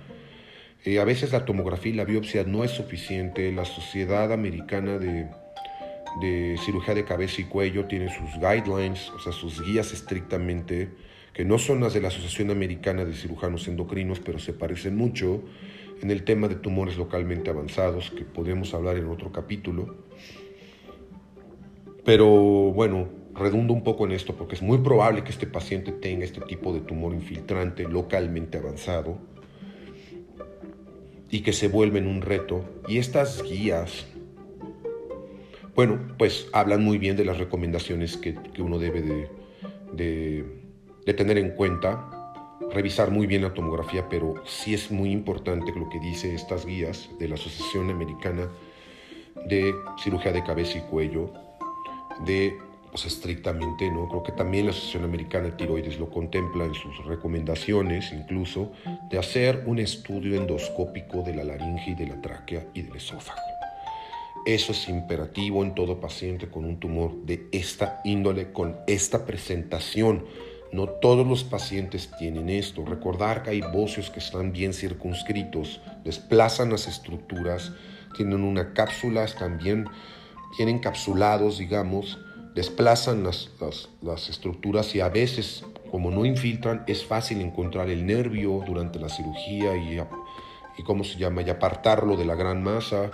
Eh, 0.84 0.98
a 0.98 1.04
veces 1.04 1.32
la 1.32 1.44
tomografía 1.44 1.92
y 1.92 1.96
la 1.96 2.04
biopsia 2.04 2.44
no 2.44 2.64
es 2.64 2.72
suficiente. 2.72 3.52
La 3.52 3.64
Sociedad 3.64 4.32
Americana 4.32 4.98
de, 4.98 5.28
de 6.20 6.56
Cirugía 6.64 6.94
de 6.94 7.04
Cabeza 7.04 7.40
y 7.40 7.44
Cuello 7.44 7.86
tiene 7.86 8.08
sus 8.08 8.40
guidelines, 8.40 9.10
o 9.10 9.18
sea, 9.20 9.32
sus 9.32 9.62
guías 9.64 9.92
estrictamente, 9.92 10.90
que 11.32 11.44
no 11.44 11.58
son 11.58 11.80
las 11.80 11.94
de 11.94 12.00
la 12.00 12.08
Asociación 12.08 12.50
Americana 12.50 13.04
de 13.04 13.14
Cirujanos 13.14 13.68
Endocrinos, 13.68 14.20
pero 14.20 14.38
se 14.38 14.52
parecen 14.52 14.96
mucho 14.96 15.42
en 16.02 16.10
el 16.10 16.24
tema 16.24 16.48
de 16.48 16.56
tumores 16.56 16.96
localmente 16.96 17.50
avanzados, 17.50 18.10
que 18.10 18.24
podemos 18.24 18.74
hablar 18.74 18.96
en 18.96 19.06
otro 19.06 19.30
capítulo. 19.30 19.96
Pero 22.04 22.26
bueno, 22.26 23.21
redundo 23.34 23.72
un 23.72 23.82
poco 23.82 24.04
en 24.04 24.12
esto 24.12 24.36
porque 24.36 24.54
es 24.54 24.62
muy 24.62 24.78
probable 24.78 25.24
que 25.24 25.30
este 25.30 25.46
paciente 25.46 25.92
tenga 25.92 26.24
este 26.24 26.40
tipo 26.42 26.72
de 26.72 26.80
tumor 26.80 27.14
infiltrante 27.14 27.84
localmente 27.84 28.58
avanzado 28.58 29.18
y 31.30 31.40
que 31.40 31.52
se 31.52 31.68
vuelven 31.68 32.06
un 32.06 32.20
reto. 32.20 32.62
Y 32.86 32.98
estas 32.98 33.42
guías, 33.42 34.06
bueno, 35.74 35.98
pues 36.18 36.48
hablan 36.52 36.84
muy 36.84 36.98
bien 36.98 37.16
de 37.16 37.24
las 37.24 37.38
recomendaciones 37.38 38.18
que, 38.18 38.36
uno 38.58 38.78
debe 38.78 39.00
de, 39.02 40.44
de 41.06 41.14
tener 41.14 41.38
en 41.38 41.52
cuenta, 41.52 42.08
revisar 42.70 43.10
muy 43.10 43.26
bien 43.26 43.42
la 43.42 43.54
tomografía, 43.54 44.08
pero 44.10 44.34
sí 44.46 44.74
es 44.74 44.90
muy 44.90 45.10
importante 45.10 45.72
lo 45.74 45.88
que 45.88 45.98
dice 46.00 46.34
estas 46.34 46.66
guías 46.66 47.08
de 47.18 47.28
la 47.28 47.34
Asociación 47.36 47.90
Americana 47.90 48.48
de 49.46 49.74
Cirugía 50.02 50.32
de 50.32 50.44
Cabeza 50.44 50.78
y 50.78 50.82
Cuello, 50.82 51.32
de 52.26 52.58
pues 52.92 53.06
estrictamente, 53.06 53.90
¿no? 53.90 54.06
Creo 54.06 54.22
que 54.22 54.32
también 54.32 54.66
la 54.66 54.72
Asociación 54.72 55.04
Americana 55.04 55.46
de 55.46 55.52
Tiroides 55.52 55.98
lo 55.98 56.10
contempla 56.10 56.66
en 56.66 56.74
sus 56.74 57.04
recomendaciones, 57.06 58.12
incluso, 58.12 58.70
de 59.10 59.18
hacer 59.18 59.64
un 59.66 59.78
estudio 59.78 60.36
endoscópico 60.36 61.22
de 61.22 61.34
la 61.34 61.42
laringe 61.42 61.92
y 61.92 61.94
de 61.94 62.06
la 62.06 62.20
tráquea 62.20 62.66
y 62.74 62.82
del 62.82 62.96
esófago. 62.96 63.40
Eso 64.44 64.72
es 64.72 64.88
imperativo 64.88 65.62
en 65.62 65.74
todo 65.74 66.00
paciente 66.00 66.50
con 66.50 66.66
un 66.66 66.80
tumor 66.80 67.14
de 67.24 67.48
esta 67.50 68.02
índole, 68.04 68.52
con 68.52 68.76
esta 68.86 69.24
presentación. 69.24 70.26
No 70.70 70.88
todos 70.88 71.26
los 71.26 71.44
pacientes 71.44 72.10
tienen 72.18 72.50
esto. 72.50 72.84
Recordar 72.84 73.42
que 73.42 73.50
hay 73.50 73.60
bocios 73.60 74.10
que 74.10 74.18
están 74.18 74.52
bien 74.52 74.74
circunscritos, 74.74 75.80
desplazan 76.04 76.70
las 76.70 76.88
estructuras, 76.88 77.72
tienen 78.16 78.42
una 78.42 78.74
cápsula, 78.74 79.24
están 79.24 79.56
bien, 79.58 79.86
encapsulados, 80.58 81.58
digamos, 81.58 82.18
desplazan 82.54 83.24
las, 83.24 83.48
estructuras 84.28 84.94
y 84.94 85.00
a 85.00 85.08
veces, 85.08 85.64
como 85.90 86.10
no 86.10 86.24
infiltran, 86.24 86.84
es 86.86 87.04
fácil 87.04 87.40
encontrar 87.40 87.88
el 87.90 88.06
nervio 88.06 88.62
durante 88.66 88.98
la 88.98 89.08
cirugía 89.08 89.76
y, 89.76 89.98
y 90.78 90.82
¿cómo 90.82 91.04
se 91.04 91.18
llama? 91.18 91.42
Y 91.42 91.50
apartarlo 91.50 92.16
de 92.16 92.24
la 92.24 92.34
gran 92.34 92.62
masa, 92.62 93.10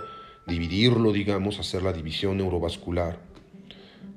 dividirlo, 0.47 1.11
digamos, 1.11 1.59
hacer 1.59 1.83
la 1.83 1.93
división 1.93 2.37
neurovascular 2.37 3.19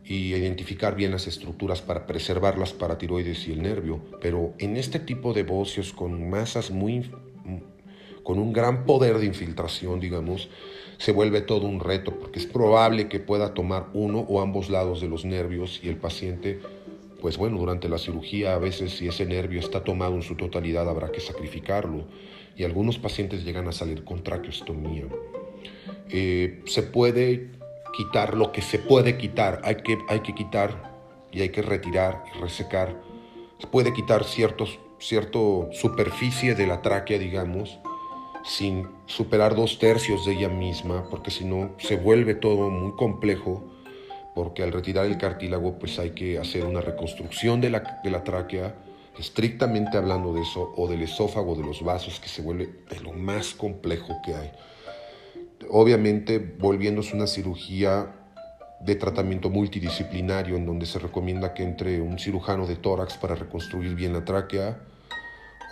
y 0.05 0.35
identificar 0.35 0.97
bien 0.97 1.13
las 1.13 1.27
estructuras 1.27 1.81
para 1.81 2.07
preservar 2.07 2.59
las 2.59 2.73
paratiroides 2.73 3.47
y 3.47 3.53
el 3.53 3.63
nervio. 3.63 4.01
Pero 4.21 4.55
en 4.59 4.77
este 4.77 4.99
tipo 4.99 5.33
de 5.33 5.45
bocios 5.45 5.93
con 5.93 6.29
masas 6.29 6.71
muy 6.71 7.11
con 8.23 8.39
un 8.39 8.53
gran 8.53 8.85
poder 8.85 9.19
de 9.19 9.27
infiltración, 9.27 10.01
digamos, 10.01 10.49
se 11.03 11.11
vuelve 11.11 11.41
todo 11.41 11.67
un 11.67 11.81
reto 11.81 12.17
porque 12.17 12.39
es 12.39 12.47
probable 12.47 13.09
que 13.09 13.19
pueda 13.19 13.55
tomar 13.55 13.89
uno 13.93 14.21
o 14.21 14.41
ambos 14.41 14.71
lados 14.71 15.01
de 15.01 15.09
los 15.09 15.25
nervios 15.25 15.81
y 15.83 15.89
el 15.89 15.97
paciente, 15.97 16.61
pues 17.21 17.39
bueno, 17.39 17.59
durante 17.59 17.89
la 17.89 17.99
cirugía 17.99 18.55
a 18.55 18.59
veces 18.59 18.93
si 18.93 19.09
ese 19.09 19.27
nervio 19.27 19.59
está 19.59 19.83
tomado 19.83 20.15
en 20.15 20.23
su 20.23 20.37
totalidad 20.37 20.89
habrá 20.89 21.11
que 21.11 21.19
sacrificarlo 21.19 22.05
y 22.57 22.63
algunos 22.63 23.01
pacientes 23.01 23.45
llegan 23.45 23.67
a 23.67 23.73
salir 23.73 24.05
con 24.05 24.23
traqueostomía. 24.23 25.07
Eh, 26.09 26.63
se 26.67 26.85
puede 26.85 27.51
quitar 27.97 28.37
lo 28.37 28.53
que 28.53 28.63
se 28.63 28.79
puede 28.79 29.19
quitar, 29.19 29.61
hay 29.65 29.79
que, 29.83 29.99
hay 30.09 30.21
que 30.21 30.37
quitar 30.37 31.01
y 31.33 31.41
hay 31.41 31.49
que 31.49 31.63
retirar 31.63 32.23
y 32.33 32.41
resecar. 32.41 32.97
Se 33.59 33.67
puede 33.67 33.93
quitar 33.93 34.23
ciertos, 34.23 34.79
cierto 35.01 35.69
superficie 35.73 36.55
de 36.55 36.69
la 36.69 36.81
tráquea, 36.81 37.19
digamos, 37.19 37.81
sin 38.45 38.89
superar 39.07 39.55
dos 39.55 39.79
tercios 39.79 40.27
de 40.27 40.33
ella 40.33 40.49
misma, 40.49 41.09
porque 41.11 41.31
si 41.31 41.45
no 41.45 41.71
se 41.79 41.97
vuelve 41.97 42.35
todo 42.35 42.71
muy 42.71 42.93
complejo, 42.97 43.65
porque 44.35 44.63
al 44.63 44.73
retirar 44.73 45.07
el 45.07 45.19
cartílago 45.19 45.79
pues 45.79 45.99
hay 45.99 46.11
que 46.11 46.39
hacer 46.39 46.65
una 46.65 46.81
reconstrucción 46.81 47.61
de 47.61 47.71
la, 47.71 48.01
de 48.03 48.11
la 48.11 48.25
tráquea, 48.25 48.75
estrictamente 49.19 49.99
hablando 49.99 50.33
de 50.33 50.43
eso, 50.43 50.73
o 50.77 50.89
del 50.89 51.03
esófago, 51.03 51.55
de 51.55 51.63
los 51.63 51.83
vasos, 51.83 52.19
que 52.19 52.29
se 52.29 52.43
vuelve 52.43 52.71
de 52.89 53.01
lo 53.01 53.13
más 53.13 53.55
complejo 53.55 54.17
que 54.25 54.35
hay. 54.35 54.51
Obviamente 55.71 56.39
volviéndose 56.39 57.15
una 57.15 57.27
cirugía 57.27 58.17
de 58.81 58.97
tratamiento 58.97 59.49
multidisciplinario 59.49 60.57
en 60.57 60.67
donde 60.67 60.87
se 60.87 60.99
recomienda 60.99 61.55
que 61.55 61.63
entre 61.63 62.01
un 62.01 62.19
cirujano 62.19 62.67
de 62.67 62.77
tórax 62.77 63.17
para 63.17 63.37
reconstruir 63.37 63.95
bien 63.95 64.13
la 64.13 64.25
tráquea, 64.25 64.81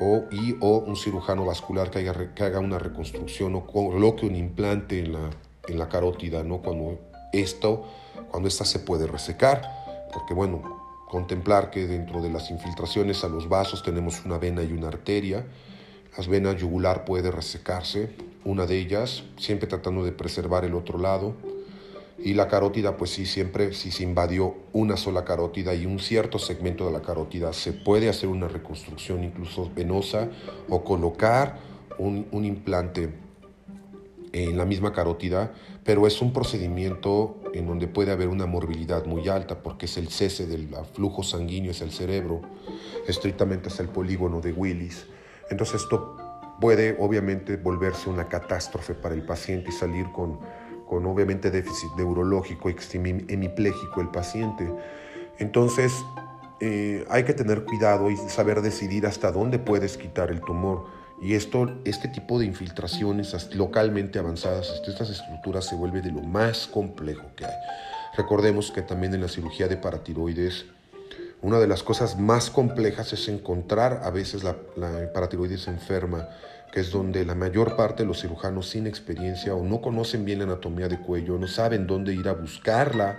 o, 0.00 0.24
y, 0.30 0.56
o 0.60 0.78
un 0.78 0.96
cirujano 0.96 1.44
vascular 1.44 1.90
que 1.90 2.08
haga, 2.08 2.58
una 2.58 2.78
reconstrucción 2.78 3.54
o 3.54 3.66
coloque 3.66 4.26
un 4.26 4.34
implante 4.34 4.98
en 4.98 5.12
la, 5.12 5.30
en 5.68 5.78
la 5.78 5.88
carótida, 5.88 6.42
¿no? 6.42 6.58
Cuando 6.62 6.98
esto, 7.32 7.84
cuando 8.30 8.48
esta 8.48 8.64
se 8.64 8.78
puede 8.80 9.06
resecar, 9.06 10.08
porque 10.12 10.34
bueno, 10.34 10.62
contemplar 11.08 11.70
que 11.70 11.86
dentro 11.86 12.22
de 12.22 12.30
las 12.30 12.50
infiltraciones 12.50 13.24
a 13.24 13.28
los 13.28 13.48
vasos 13.48 13.82
tenemos 13.82 14.24
una 14.24 14.38
vena 14.38 14.62
y 14.62 14.72
una 14.72 14.88
arteria, 14.88 15.44
las 16.16 16.28
venas 16.28 16.56
yugular 16.56 17.04
puede 17.04 17.30
resecarse, 17.30 18.10
una 18.44 18.66
de 18.66 18.78
ellas, 18.78 19.24
siempre 19.36 19.68
tratando 19.68 20.02
de 20.02 20.12
preservar 20.12 20.64
el 20.64 20.74
otro 20.74 20.98
lado, 20.98 21.34
y 22.22 22.34
la 22.34 22.48
carótida, 22.48 22.96
pues 22.96 23.10
sí, 23.10 23.24
siempre 23.24 23.72
si 23.72 23.90
se 23.90 24.02
invadió 24.02 24.54
una 24.72 24.96
sola 24.96 25.24
carótida 25.24 25.74
y 25.74 25.86
un 25.86 25.98
cierto 25.98 26.38
segmento 26.38 26.86
de 26.86 26.92
la 26.92 27.00
carótida, 27.00 27.52
se 27.52 27.72
puede 27.72 28.08
hacer 28.08 28.28
una 28.28 28.48
reconstrucción 28.48 29.24
incluso 29.24 29.70
venosa 29.74 30.28
o 30.68 30.84
colocar 30.84 31.58
un, 31.98 32.26
implante 32.44 33.10
en 34.32 34.56
la 34.56 34.64
misma 34.64 34.92
carótida, 34.92 35.52
pero 35.84 36.06
es 36.06 36.20
un 36.20 36.32
procedimiento 36.32 37.36
en 37.52 37.66
donde 37.66 37.88
puede 37.88 38.12
haber 38.12 38.28
una 38.28 38.46
morbilidad 38.46 39.06
muy 39.06 39.28
alta 39.28 39.62
porque 39.62 39.86
es 39.86 39.96
el 39.96 40.08
cese 40.08 40.46
del 40.46 40.68
flujo 40.94 41.22
sanguíneo 41.22 41.72
hacia 41.72 41.84
el 41.84 41.92
cerebro, 41.92 42.42
estrictamente 43.06 43.68
es 43.68 43.80
el 43.80 43.88
polígono 43.88 44.40
de 44.40 44.52
Willis. 44.52 45.06
Entonces 45.50 45.82
esto 45.82 46.16
puede 46.60 46.96
obviamente 47.00 47.56
volverse 47.56 48.08
una 48.08 48.28
catástrofe 48.28 48.94
para 48.94 49.14
el 49.14 49.22
paciente 49.22 49.70
y 49.70 49.72
salir 49.72 50.12
con 50.12 50.38
con 50.90 51.06
obviamente 51.06 51.52
déficit 51.52 51.92
neurológico 51.96 52.68
hemipléjico 52.68 54.00
el 54.00 54.08
paciente. 54.08 54.68
Entonces, 55.38 55.92
eh, 56.58 57.06
hay 57.08 57.22
que 57.22 57.32
tener 57.32 57.64
cuidado 57.64 58.10
y 58.10 58.16
saber 58.16 58.60
decidir 58.60 59.06
hasta 59.06 59.30
dónde 59.30 59.60
puedes 59.60 59.96
quitar 59.96 60.32
el 60.32 60.40
tumor. 60.40 60.86
Y 61.22 61.34
esto, 61.34 61.70
este 61.84 62.08
tipo 62.08 62.40
de 62.40 62.46
infiltraciones 62.46 63.54
localmente 63.54 64.18
avanzadas, 64.18 64.82
estas 64.84 65.10
estructuras 65.10 65.64
se 65.64 65.76
vuelve 65.76 66.02
de 66.02 66.10
lo 66.10 66.22
más 66.22 66.66
complejo 66.66 67.28
que 67.36 67.44
hay. 67.44 67.54
Recordemos 68.16 68.72
que 68.72 68.82
también 68.82 69.14
en 69.14 69.20
la 69.20 69.28
cirugía 69.28 69.68
de 69.68 69.76
paratiroides, 69.76 70.64
una 71.40 71.60
de 71.60 71.68
las 71.68 71.84
cosas 71.84 72.18
más 72.18 72.50
complejas 72.50 73.12
es 73.12 73.28
encontrar 73.28 74.00
a 74.02 74.10
veces 74.10 74.42
la, 74.42 74.56
la 74.74 75.12
paratiroides 75.12 75.68
enferma 75.68 76.28
que 76.72 76.80
es 76.80 76.90
donde 76.90 77.24
la 77.24 77.34
mayor 77.34 77.76
parte 77.76 78.02
de 78.02 78.08
los 78.08 78.20
cirujanos 78.20 78.68
sin 78.68 78.86
experiencia 78.86 79.54
o 79.54 79.64
no 79.64 79.80
conocen 79.80 80.24
bien 80.24 80.38
la 80.38 80.44
anatomía 80.44 80.88
de 80.88 80.98
cuello, 80.98 81.38
no 81.38 81.46
saben 81.46 81.86
dónde 81.86 82.14
ir 82.14 82.28
a 82.28 82.34
buscarla, 82.34 83.18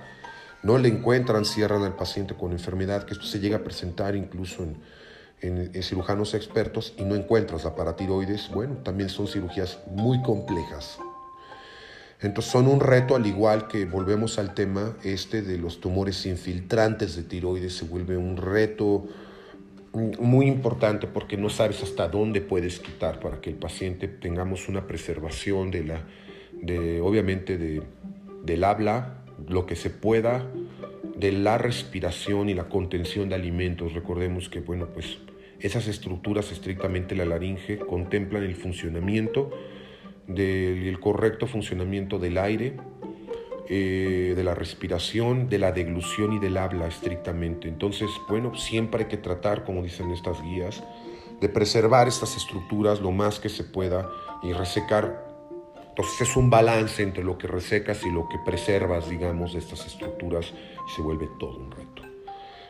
no 0.63 0.77
le 0.77 0.87
encuentran, 0.87 1.43
cierran 1.43 1.83
al 1.83 1.95
paciente 1.95 2.35
con 2.35 2.51
enfermedad, 2.51 3.03
que 3.03 3.13
esto 3.13 3.25
se 3.25 3.39
llega 3.39 3.57
a 3.57 3.63
presentar 3.63 4.15
incluso 4.15 4.63
en, 4.63 5.71
cirujanos 5.81 6.35
expertos 6.35 6.93
y 6.97 7.03
no 7.03 7.15
encuentras 7.15 7.63
la 7.63 7.75
paratiroides, 7.75 8.49
bueno, 8.53 8.75
también 8.83 9.09
son 9.09 9.27
cirugías 9.27 9.79
muy 9.87 10.21
complejas. 10.21 10.99
Entonces 12.21 12.51
son 12.51 12.67
un 12.67 12.79
reto 12.79 13.15
al 13.15 13.25
igual 13.25 13.67
que 13.67 13.85
volvemos 13.85 14.37
al 14.37 14.53
tema 14.53 14.95
este 15.03 15.41
de 15.41 15.57
los 15.57 15.81
tumores 15.81 16.27
infiltrantes 16.27 17.15
de 17.15 17.23
tiroides, 17.23 17.75
se 17.75 17.85
vuelve 17.85 18.15
un 18.15 18.37
reto 18.37 19.07
muy 19.93 20.47
importante 20.47 21.07
porque 21.07 21.37
no 21.37 21.49
sabes 21.49 21.83
hasta 21.83 22.07
dónde 22.07 22.41
puedes 22.41 22.79
quitar 22.79 23.19
para 23.19 23.41
que 23.41 23.49
el 23.49 23.57
paciente 23.57 24.07
tengamos 24.07 24.69
una 24.69 24.87
preservación 24.87 25.69
de 25.69 25.83
la, 25.83 26.05
de, 26.53 27.01
obviamente 27.01 27.57
de, 27.57 27.83
del 28.43 28.63
habla, 28.63 29.23
lo 29.47 29.65
que 29.65 29.75
se 29.75 29.89
pueda, 29.89 30.45
de 31.15 31.31
la 31.31 31.57
respiración 31.57 32.49
y 32.49 32.53
la 32.53 32.69
contención 32.69 33.29
de 33.29 33.35
alimentos. 33.35 33.93
Recordemos 33.93 34.49
que, 34.49 34.61
bueno, 34.61 34.87
pues 34.87 35.19
esas 35.59 35.87
estructuras 35.87 36.51
estrictamente 36.51 37.15
la 37.15 37.25
laringe 37.25 37.77
contemplan 37.77 38.43
el 38.43 38.55
funcionamiento 38.55 39.51
del 40.27 40.99
correcto 40.99 41.47
funcionamiento 41.47 42.17
del 42.17 42.37
aire, 42.37 42.77
eh, 43.73 44.33
de 44.35 44.43
la 44.43 44.53
respiración, 44.53 45.47
de 45.47 45.57
la 45.57 45.71
deglución 45.71 46.33
y 46.33 46.39
del 46.39 46.57
habla 46.57 46.87
estrictamente. 46.87 47.69
Entonces, 47.69 48.09
bueno, 48.27 48.53
siempre 48.53 49.03
hay 49.03 49.09
que 49.09 49.15
tratar, 49.15 49.63
como 49.63 49.81
dicen 49.81 50.11
estas 50.11 50.41
guías, 50.41 50.83
de 51.39 51.47
preservar 51.47 52.09
estas 52.09 52.35
estructuras 52.35 52.99
lo 52.99 53.11
más 53.11 53.39
que 53.39 53.47
se 53.47 53.63
pueda 53.63 54.09
y 54.43 54.51
resecar. 54.51 55.25
Entonces 55.87 56.19
es 56.19 56.35
un 56.35 56.49
balance 56.49 57.01
entre 57.01 57.23
lo 57.23 57.37
que 57.37 57.47
resecas 57.47 58.05
y 58.05 58.11
lo 58.11 58.27
que 58.27 58.39
preservas, 58.45 59.09
digamos, 59.09 59.53
de 59.53 59.59
estas 59.59 59.85
estructuras 59.85 60.47
y 60.51 60.91
se 60.93 61.01
vuelve 61.01 61.29
todo 61.39 61.55
un 61.55 61.71
reto. 61.71 62.01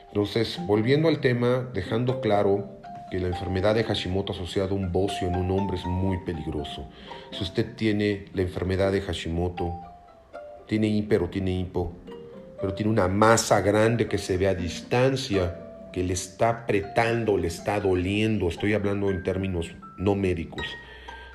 Entonces, 0.09 0.59
volviendo 0.67 1.07
al 1.07 1.19
tema, 1.19 1.67
dejando 1.73 2.21
claro 2.21 2.77
que 3.09 3.19
la 3.19 3.29
enfermedad 3.29 3.73
de 3.73 3.85
Hashimoto 3.85 4.33
asociada 4.33 4.69
a 4.69 4.75
un 4.75 4.91
bocio 4.91 5.27
en 5.27 5.35
un 5.35 5.49
hombre 5.49 5.77
es 5.77 5.85
muy 5.87 6.19
peligroso. 6.19 6.87
Si 7.31 7.41
usted 7.41 7.75
tiene 7.75 8.25
la 8.35 8.43
enfermedad 8.43 8.91
de 8.91 9.01
Hashimoto, 9.01 9.90
tiene 10.71 10.87
hiper 10.87 11.21
o 11.21 11.29
tiene 11.29 11.51
hipo, 11.51 11.91
pero 12.61 12.73
tiene 12.73 12.89
una 12.89 13.09
masa 13.09 13.59
grande 13.59 14.07
que 14.07 14.17
se 14.17 14.37
ve 14.37 14.47
a 14.47 14.55
distancia, 14.55 15.89
que 15.91 16.01
le 16.01 16.13
está 16.13 16.47
apretando, 16.61 17.37
le 17.37 17.49
está 17.49 17.81
doliendo, 17.81 18.47
estoy 18.47 18.73
hablando 18.73 19.09
en 19.09 19.21
términos 19.21 19.75
no 19.97 20.15
médicos, 20.15 20.65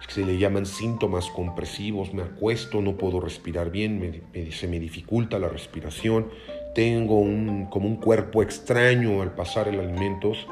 se 0.09 0.25
le 0.25 0.38
llaman 0.38 0.64
síntomas 0.64 1.27
compresivos, 1.27 2.14
me 2.14 2.22
acuesto, 2.22 2.81
no 2.81 2.96
puedo 2.96 3.20
respirar 3.20 3.70
bien, 3.70 4.22
se 4.53 4.68
me 4.68 4.81
dificulta 4.81 5.38
la 5.38 5.49
respiración, 5.49 6.31
tengo 6.75 7.18
un, 7.18 7.66
como 7.66 7.88
un 7.88 7.96
cuerpo 7.96 8.42
extraño 8.42 9.20
al 9.20 9.35
pasar 9.35 9.68
el 9.68 9.81
alimentos, 9.81 10.46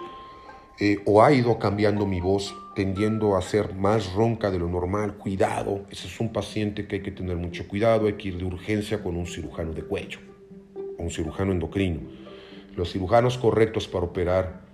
eh, 0.80 0.98
o 1.04 1.22
ha 1.22 1.32
ido 1.32 1.58
cambiando 1.58 2.06
mi 2.06 2.20
voz, 2.20 2.54
tendiendo 2.74 3.36
a 3.36 3.42
ser 3.42 3.74
más 3.74 4.12
ronca 4.12 4.50
de 4.50 4.58
lo 4.58 4.68
normal. 4.68 5.14
Cuidado, 5.14 5.84
ese 5.90 6.08
es 6.08 6.20
un 6.20 6.32
paciente 6.32 6.86
que 6.86 6.96
hay 6.96 7.02
que 7.02 7.12
tener 7.12 7.36
mucho 7.36 7.68
cuidado, 7.68 8.06
hay 8.06 8.14
que 8.14 8.28
ir 8.28 8.38
de 8.38 8.44
urgencia 8.44 9.02
con 9.02 9.16
un 9.16 9.26
cirujano 9.26 9.72
de 9.72 9.82
cuello, 9.82 10.18
un 10.98 11.10
cirujano 11.10 11.52
endocrino. 11.52 12.00
Los 12.76 12.92
cirujanos 12.92 13.38
correctos 13.38 13.86
para 13.86 14.04
operar 14.04 14.64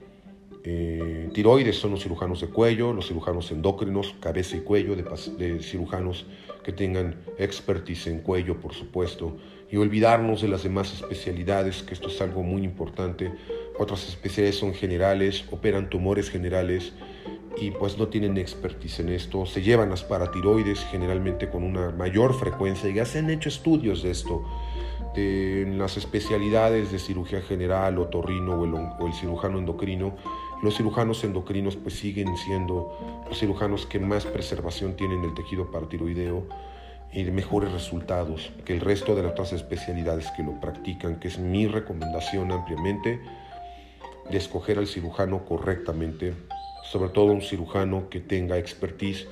eh, 0.64 1.30
tiroides 1.32 1.76
son 1.76 1.92
los 1.92 2.02
cirujanos 2.02 2.40
de 2.40 2.48
cuello, 2.48 2.92
los 2.92 3.08
cirujanos 3.08 3.50
endocrinos, 3.50 4.14
cabeza 4.20 4.56
y 4.56 4.60
cuello, 4.60 4.96
de, 4.96 5.04
de 5.36 5.62
cirujanos 5.62 6.26
que 6.62 6.72
tengan 6.72 7.16
expertise 7.38 8.08
en 8.08 8.20
cuello, 8.20 8.60
por 8.60 8.74
supuesto, 8.74 9.36
y 9.70 9.76
olvidarnos 9.76 10.42
de 10.42 10.48
las 10.48 10.62
demás 10.62 10.92
especialidades, 10.92 11.82
que 11.82 11.94
esto 11.94 12.08
es 12.08 12.20
algo 12.20 12.42
muy 12.42 12.62
importante 12.62 13.32
otras 13.80 14.06
especialidades 14.06 14.60
son 14.60 14.74
generales, 14.74 15.46
operan 15.50 15.88
tumores 15.88 16.28
generales 16.28 16.92
y 17.56 17.70
pues 17.70 17.96
no 17.96 18.08
tienen 18.08 18.36
expertise 18.36 19.00
en 19.00 19.08
esto. 19.08 19.46
Se 19.46 19.62
llevan 19.62 19.88
las 19.88 20.04
paratiroides 20.04 20.80
generalmente 20.90 21.48
con 21.48 21.62
una 21.62 21.90
mayor 21.90 22.34
frecuencia 22.34 22.90
y 22.90 22.94
ya 22.94 23.06
se 23.06 23.20
han 23.20 23.30
hecho 23.30 23.48
estudios 23.48 24.02
de 24.02 24.10
esto. 24.10 24.44
De, 25.14 25.62
en 25.62 25.78
las 25.78 25.96
especialidades 25.96 26.92
de 26.92 26.98
cirugía 26.98 27.40
general, 27.40 27.98
otorrino 27.98 28.60
o 28.60 28.64
el, 28.66 28.74
o 28.74 29.06
el 29.06 29.14
cirujano 29.14 29.58
endocrino, 29.58 30.14
los 30.62 30.76
cirujanos 30.76 31.24
endocrinos 31.24 31.76
pues 31.76 31.94
siguen 31.94 32.36
siendo 32.36 33.22
los 33.26 33.38
cirujanos 33.38 33.86
que 33.86 33.98
más 33.98 34.26
preservación 34.26 34.94
tienen 34.94 35.22
del 35.22 35.32
tejido 35.32 35.70
paratiroideo 35.70 36.44
y 37.14 37.22
de 37.24 37.32
mejores 37.32 37.72
resultados 37.72 38.52
que 38.66 38.74
el 38.74 38.80
resto 38.80 39.16
de 39.16 39.22
las 39.22 39.32
otras 39.32 39.54
especialidades 39.54 40.30
que 40.36 40.42
lo 40.42 40.60
practican, 40.60 41.18
que 41.18 41.28
es 41.28 41.38
mi 41.38 41.66
recomendación 41.66 42.52
ampliamente 42.52 43.20
de 44.30 44.38
escoger 44.38 44.78
al 44.78 44.86
cirujano 44.86 45.44
correctamente, 45.44 46.34
sobre 46.84 47.10
todo 47.10 47.32
un 47.32 47.42
cirujano 47.42 48.08
que 48.08 48.20
tenga 48.20 48.58
expertise, 48.58 49.26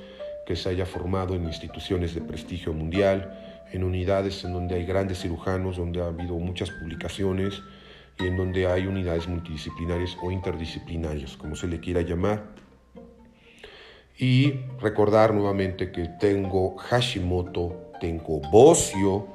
que 0.47 0.57
se 0.57 0.69
haya 0.71 0.87
formado 0.87 1.35
en 1.35 1.45
instituciones 1.45 2.15
de 2.15 2.21
prestigio 2.21 2.73
mundial, 2.73 3.67
en 3.73 3.85
unidades 3.85 4.45
en 4.45 4.53
donde 4.53 4.77
hay 4.77 4.87
grandes 4.87 5.21
cirujanos, 5.21 5.77
donde 5.77 6.01
ha 6.01 6.07
habido 6.07 6.35
muchas 6.35 6.71
publicaciones 6.71 7.63
y 8.19 8.27
en 8.27 8.37
donde 8.37 8.67
hay 8.67 8.87
unidades 8.87 9.29
multidisciplinarias 9.29 10.17
o 10.23 10.31
interdisciplinarias, 10.31 11.37
como 11.37 11.55
se 11.55 11.69
le 11.69 11.81
quiera 11.81 12.01
llamar. 12.01 12.45
Y 14.19 14.53
recordar 14.81 15.33
nuevamente 15.33 15.93
que 15.93 16.09
tengo 16.19 16.77
Hashimoto, 16.77 17.93
tengo 18.01 18.41
bocio, 18.51 19.29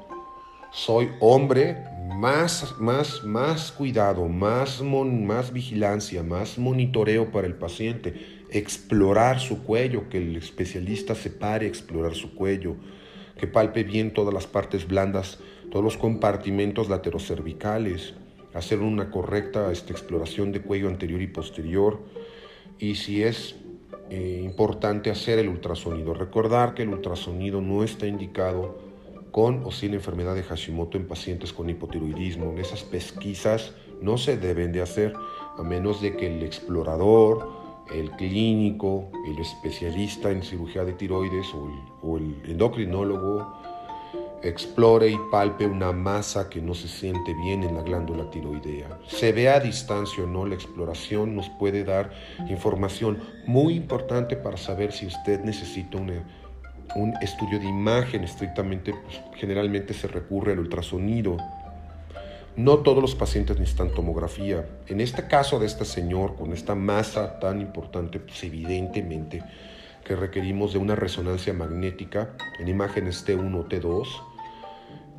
soy 0.72 1.10
hombre, 1.20 1.93
más, 2.04 2.74
más, 2.78 3.24
más 3.24 3.72
cuidado, 3.72 4.28
más, 4.28 4.82
más 4.82 5.52
vigilancia, 5.52 6.22
más 6.22 6.58
monitoreo 6.58 7.30
para 7.30 7.46
el 7.46 7.54
paciente, 7.54 8.44
explorar 8.50 9.40
su 9.40 9.62
cuello, 9.62 10.08
que 10.10 10.18
el 10.18 10.36
especialista 10.36 11.14
se 11.14 11.30
pare 11.30 11.66
a 11.66 11.68
explorar 11.68 12.14
su 12.14 12.34
cuello, 12.34 12.76
que 13.38 13.46
palpe 13.46 13.84
bien 13.84 14.12
todas 14.12 14.34
las 14.34 14.46
partes 14.46 14.86
blandas, 14.86 15.38
todos 15.70 15.82
los 15.82 15.96
compartimentos 15.96 16.90
laterocervicales, 16.90 18.14
hacer 18.52 18.80
una 18.80 19.10
correcta 19.10 19.72
este, 19.72 19.92
exploración 19.92 20.52
de 20.52 20.60
cuello 20.60 20.88
anterior 20.88 21.22
y 21.22 21.26
posterior, 21.26 22.00
y 22.78 22.96
si 22.96 23.22
es 23.22 23.56
eh, 24.10 24.42
importante 24.44 25.10
hacer 25.10 25.38
el 25.38 25.48
ultrasonido. 25.48 26.12
Recordar 26.12 26.74
que 26.74 26.82
el 26.82 26.90
ultrasonido 26.90 27.62
no 27.62 27.82
está 27.82 28.06
indicado 28.06 28.93
con 29.34 29.64
o 29.64 29.72
sin 29.72 29.94
enfermedad 29.94 30.36
de 30.36 30.44
Hashimoto 30.44 30.96
en 30.96 31.08
pacientes 31.08 31.52
con 31.52 31.68
hipotiroidismo. 31.68 32.54
Esas 32.56 32.84
pesquisas 32.84 33.74
no 34.00 34.16
se 34.16 34.36
deben 34.36 34.70
de 34.70 34.80
hacer 34.80 35.12
a 35.58 35.62
menos 35.64 36.00
de 36.00 36.16
que 36.16 36.28
el 36.28 36.44
explorador, 36.44 37.48
el 37.92 38.12
clínico, 38.12 39.10
el 39.26 39.36
especialista 39.40 40.30
en 40.30 40.44
cirugía 40.44 40.84
de 40.84 40.92
tiroides 40.92 41.52
o 41.52 41.66
el, 41.66 41.74
o 42.00 42.16
el 42.16 42.48
endocrinólogo 42.48 43.44
explore 44.44 45.08
y 45.08 45.18
palpe 45.32 45.66
una 45.66 45.90
masa 45.90 46.48
que 46.48 46.62
no 46.62 46.72
se 46.74 46.86
siente 46.86 47.34
bien 47.34 47.64
en 47.64 47.74
la 47.74 47.82
glándula 47.82 48.30
tiroidea. 48.30 49.00
Se 49.08 49.32
ve 49.32 49.48
a 49.48 49.58
distancia 49.58 50.22
o 50.22 50.28
no, 50.28 50.46
la 50.46 50.54
exploración 50.54 51.34
nos 51.34 51.48
puede 51.48 51.82
dar 51.82 52.12
información 52.48 53.18
muy 53.46 53.74
importante 53.74 54.36
para 54.36 54.58
saber 54.58 54.92
si 54.92 55.06
usted 55.06 55.40
necesita 55.40 55.98
una 55.98 56.22
un 56.94 57.14
estudio 57.22 57.58
de 57.58 57.66
imagen 57.66 58.24
estrictamente, 58.24 58.92
pues, 58.92 59.20
generalmente 59.36 59.94
se 59.94 60.08
recurre 60.08 60.52
al 60.52 60.60
ultrasonido. 60.60 61.36
No 62.56 62.78
todos 62.78 63.02
los 63.02 63.14
pacientes 63.14 63.58
necesitan 63.58 63.92
tomografía. 63.92 64.66
En 64.86 65.00
este 65.00 65.26
caso 65.26 65.58
de 65.58 65.66
este 65.66 65.84
señor, 65.84 66.36
con 66.36 66.52
esta 66.52 66.74
masa 66.74 67.40
tan 67.40 67.60
importante, 67.60 68.20
pues 68.20 68.44
evidentemente 68.44 69.42
que 70.04 70.14
requerimos 70.14 70.72
de 70.72 70.78
una 70.78 70.94
resonancia 70.94 71.52
magnética 71.52 72.30
en 72.60 72.68
imágenes 72.68 73.26
T1 73.26 73.58
o 73.58 73.68
T2 73.68 74.06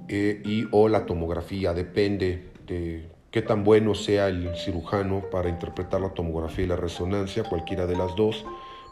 eh, 0.07 0.41
y 0.45 0.67
o 0.71 0.87
la 0.87 1.05
tomografía, 1.05 1.73
depende 1.73 2.51
de 2.67 3.09
qué 3.31 3.41
tan 3.41 3.63
bueno 3.63 3.95
sea 3.95 4.27
el 4.27 4.55
cirujano 4.55 5.23
para 5.31 5.49
interpretar 5.49 5.99
la 5.99 6.13
tomografía 6.13 6.65
y 6.65 6.67
la 6.67 6.75
resonancia, 6.75 7.43
cualquiera 7.43 7.87
de 7.87 7.97
las 7.97 8.15
dos 8.15 8.45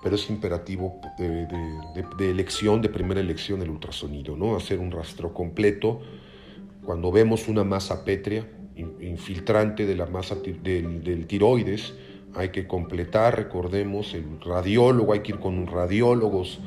pero 0.04 0.18
es 0.18 0.30
imperativo 0.30 1.00
de, 1.18 2.30
elección, 2.30 2.82
de 2.82 2.90
primera 2.90 3.22
elección 3.22 3.62
el 3.62 3.70
ultrasonido, 3.70 4.36
¿no? 4.36 4.58
Hacer 4.58 4.80
un 4.80 4.92
rastro 4.92 5.34
completo. 5.34 6.02
Cuando 6.84 7.10
vemos 7.10 7.48
una 7.48 7.64
masa 7.64 8.04
pétrea, 8.04 8.46
infiltrante 8.76 9.86
de 9.86 9.96
la 9.96 10.06
masa 10.06 10.36
del, 10.36 11.26
tiroides, 11.26 11.94
hay 12.36 12.50
que 12.50 12.68
completar, 12.68 13.38
recordemos, 13.38 14.14
el 14.14 14.42
radiólogo, 14.42 15.14
hay 15.14 15.22
que 15.22 15.32
ir 15.32 15.40
con 15.40 15.68
radiólogos 15.68 16.60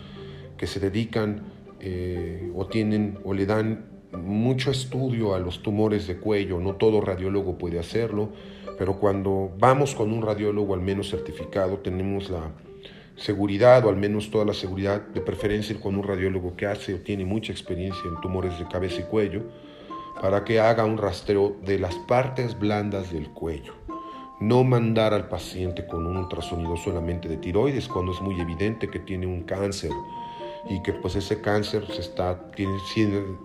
que 0.56 0.66
se 0.66 0.80
dedican 0.80 1.42
eh, 1.80 2.50
o 2.54 2.66
tienen 2.66 3.18
o 3.24 3.34
le 3.34 3.44
dan 3.44 3.84
mucho 4.12 4.70
estudio 4.70 5.34
a 5.34 5.38
los 5.40 5.62
tumores 5.62 6.06
de 6.06 6.16
cuello, 6.16 6.58
no 6.58 6.76
todo 6.76 7.02
radiólogo 7.02 7.58
puede 7.58 7.78
hacerlo, 7.78 8.30
pero 8.78 8.98
cuando 8.98 9.52
vamos 9.58 9.94
con 9.94 10.10
un 10.10 10.22
radiólogo 10.22 10.72
al 10.72 10.80
menos 10.80 11.10
certificado, 11.10 11.78
tenemos 11.78 12.30
la, 12.30 12.52
seguridad 13.16 13.84
o 13.84 13.88
al 13.88 13.96
menos 13.96 14.30
toda 14.30 14.44
la 14.44 14.54
seguridad, 14.54 15.00
de 15.00 15.20
preferencia 15.20 15.78
con 15.80 15.96
un 15.96 16.02
radiólogo 16.02 16.56
que 16.56 16.66
hace 16.66 16.94
o 16.94 16.98
tiene 16.98 17.24
mucha 17.24 17.52
experiencia 17.52 18.02
en 18.08 18.20
tumores 18.20 18.58
de 18.58 18.66
cabeza 18.68 19.00
y 19.00 19.04
cuello, 19.04 19.42
para 20.20 20.44
que 20.44 20.60
haga 20.60 20.84
un 20.84 20.98
rastreo 20.98 21.56
de 21.62 21.78
las 21.78 21.94
partes 22.06 22.58
blandas 22.58 23.12
del 23.12 23.28
cuello. 23.30 23.74
No 24.40 24.64
mandar 24.64 25.14
al 25.14 25.28
paciente 25.28 25.86
con 25.86 26.06
un 26.06 26.16
ultrasonido 26.16 26.76
solamente 26.76 27.28
de 27.28 27.38
tiroides 27.38 27.88
cuando 27.88 28.12
es 28.12 28.20
muy 28.20 28.38
evidente 28.40 28.88
que 28.88 28.98
tiene 28.98 29.26
un 29.26 29.42
cáncer 29.42 29.90
y 30.68 30.82
que 30.82 30.92
pues 30.92 31.16
ese 31.16 31.40
cáncer 31.40 31.86
se 31.86 32.00
está, 32.00 32.50
tiene, 32.50 32.76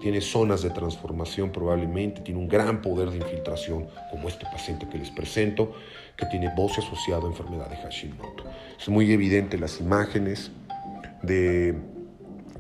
tiene 0.01 0.21
zonas 0.21 0.63
de 0.63 0.71
transformación 0.71 1.51
probablemente, 1.51 2.21
tiene 2.21 2.39
un 2.39 2.47
gran 2.47 2.81
poder 2.81 3.10
de 3.10 3.17
infiltración 3.17 3.88
como 4.10 4.27
este 4.27 4.45
paciente 4.45 4.88
que 4.89 4.97
les 4.97 5.12
presento 5.12 5.73
que 6.21 6.27
tiene 6.27 6.53
bocio 6.55 6.84
asociado 6.84 7.25
a 7.25 7.31
enfermedad 7.31 7.67
de 7.67 7.77
Hashimoto. 7.77 8.43
Es 8.79 8.88
muy 8.88 9.12
evidente 9.12 9.57
las 9.57 9.81
imágenes 9.81 10.51
de 11.23 11.75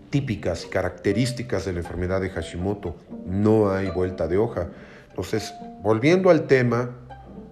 típicas 0.09 0.65
y 0.65 0.69
características 0.69 1.65
de 1.65 1.73
la 1.73 1.79
enfermedad 1.79 2.19
de 2.21 2.31
Hashimoto. 2.31 2.95
No 3.27 3.69
hay 3.69 3.91
vuelta 3.91 4.27
de 4.27 4.37
hoja. 4.37 4.69
Entonces, 5.09 5.53
volviendo 5.83 6.31
al 6.31 6.47
tema, 6.47 6.89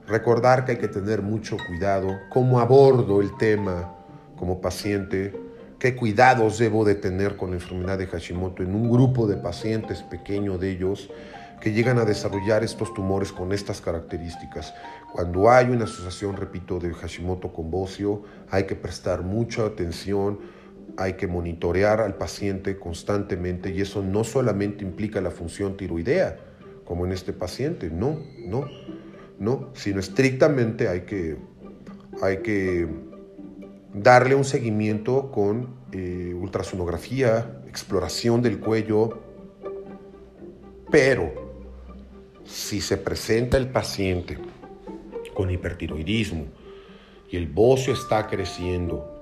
recordar 0.07 0.65
que 0.65 0.71
hay 0.73 0.77
que 0.79 0.87
tener 0.87 1.21
mucho 1.21 1.57
cuidado, 1.67 2.19
cómo 2.29 2.59
abordo 2.59 3.21
el 3.21 3.37
tema 3.37 3.93
como 4.35 4.59
paciente, 4.61 5.39
qué 5.77 5.95
cuidados 5.95 6.57
debo 6.57 6.85
de 6.85 6.95
tener 6.95 7.37
con 7.37 7.51
la 7.51 7.57
enfermedad 7.57 7.99
de 7.99 8.07
Hashimoto 8.07 8.63
en 8.63 8.73
un 8.73 8.89
grupo 8.89 9.27
de 9.27 9.37
pacientes 9.37 10.01
pequeño 10.01 10.57
de 10.57 10.71
ellos 10.71 11.11
que 11.59 11.71
llegan 11.71 11.97
a 11.99 12.05
desarrollar 12.05 12.63
estos 12.63 12.93
tumores 12.93 13.31
con 13.31 13.51
estas 13.51 13.81
características. 13.81 14.73
Cuando 15.13 15.49
hay 15.49 15.67
una 15.69 15.85
asociación, 15.85 16.37
repito, 16.37 16.79
de 16.79 16.93
Hashimoto 16.93 17.51
con 17.51 17.69
bocio, 17.69 18.23
hay 18.49 18.65
que 18.65 18.75
prestar 18.75 19.23
mucha 19.23 19.65
atención, 19.65 20.39
hay 20.97 21.13
que 21.13 21.27
monitorear 21.27 22.01
al 22.01 22.15
paciente 22.15 22.77
constantemente 22.77 23.71
y 23.71 23.81
eso 23.81 24.01
no 24.01 24.23
solamente 24.23 24.83
implica 24.83 25.21
la 25.21 25.31
función 25.31 25.77
tiroidea, 25.77 26.37
como 26.85 27.05
en 27.05 27.11
este 27.11 27.33
paciente, 27.33 27.89
no, 27.89 28.19
no, 28.45 28.65
no, 29.37 29.69
sino 29.73 29.99
estrictamente 29.99 30.87
hay 30.87 31.01
que, 31.01 31.37
hay 32.21 32.37
que 32.37 32.87
darle 33.93 34.35
un 34.35 34.43
seguimiento 34.43 35.31
con 35.31 35.75
eh, 35.91 36.33
ultrasonografía, 36.33 37.61
exploración 37.67 38.41
del 38.41 38.59
cuello, 38.59 39.21
pero 40.91 41.48
si 42.49 42.81
se 42.81 42.97
presenta 42.97 43.57
el 43.57 43.69
paciente 43.69 44.37
con 45.33 45.51
hipertiroidismo 45.51 46.45
y 47.29 47.37
el 47.37 47.47
bocio 47.47 47.93
está 47.93 48.27
creciendo 48.27 49.15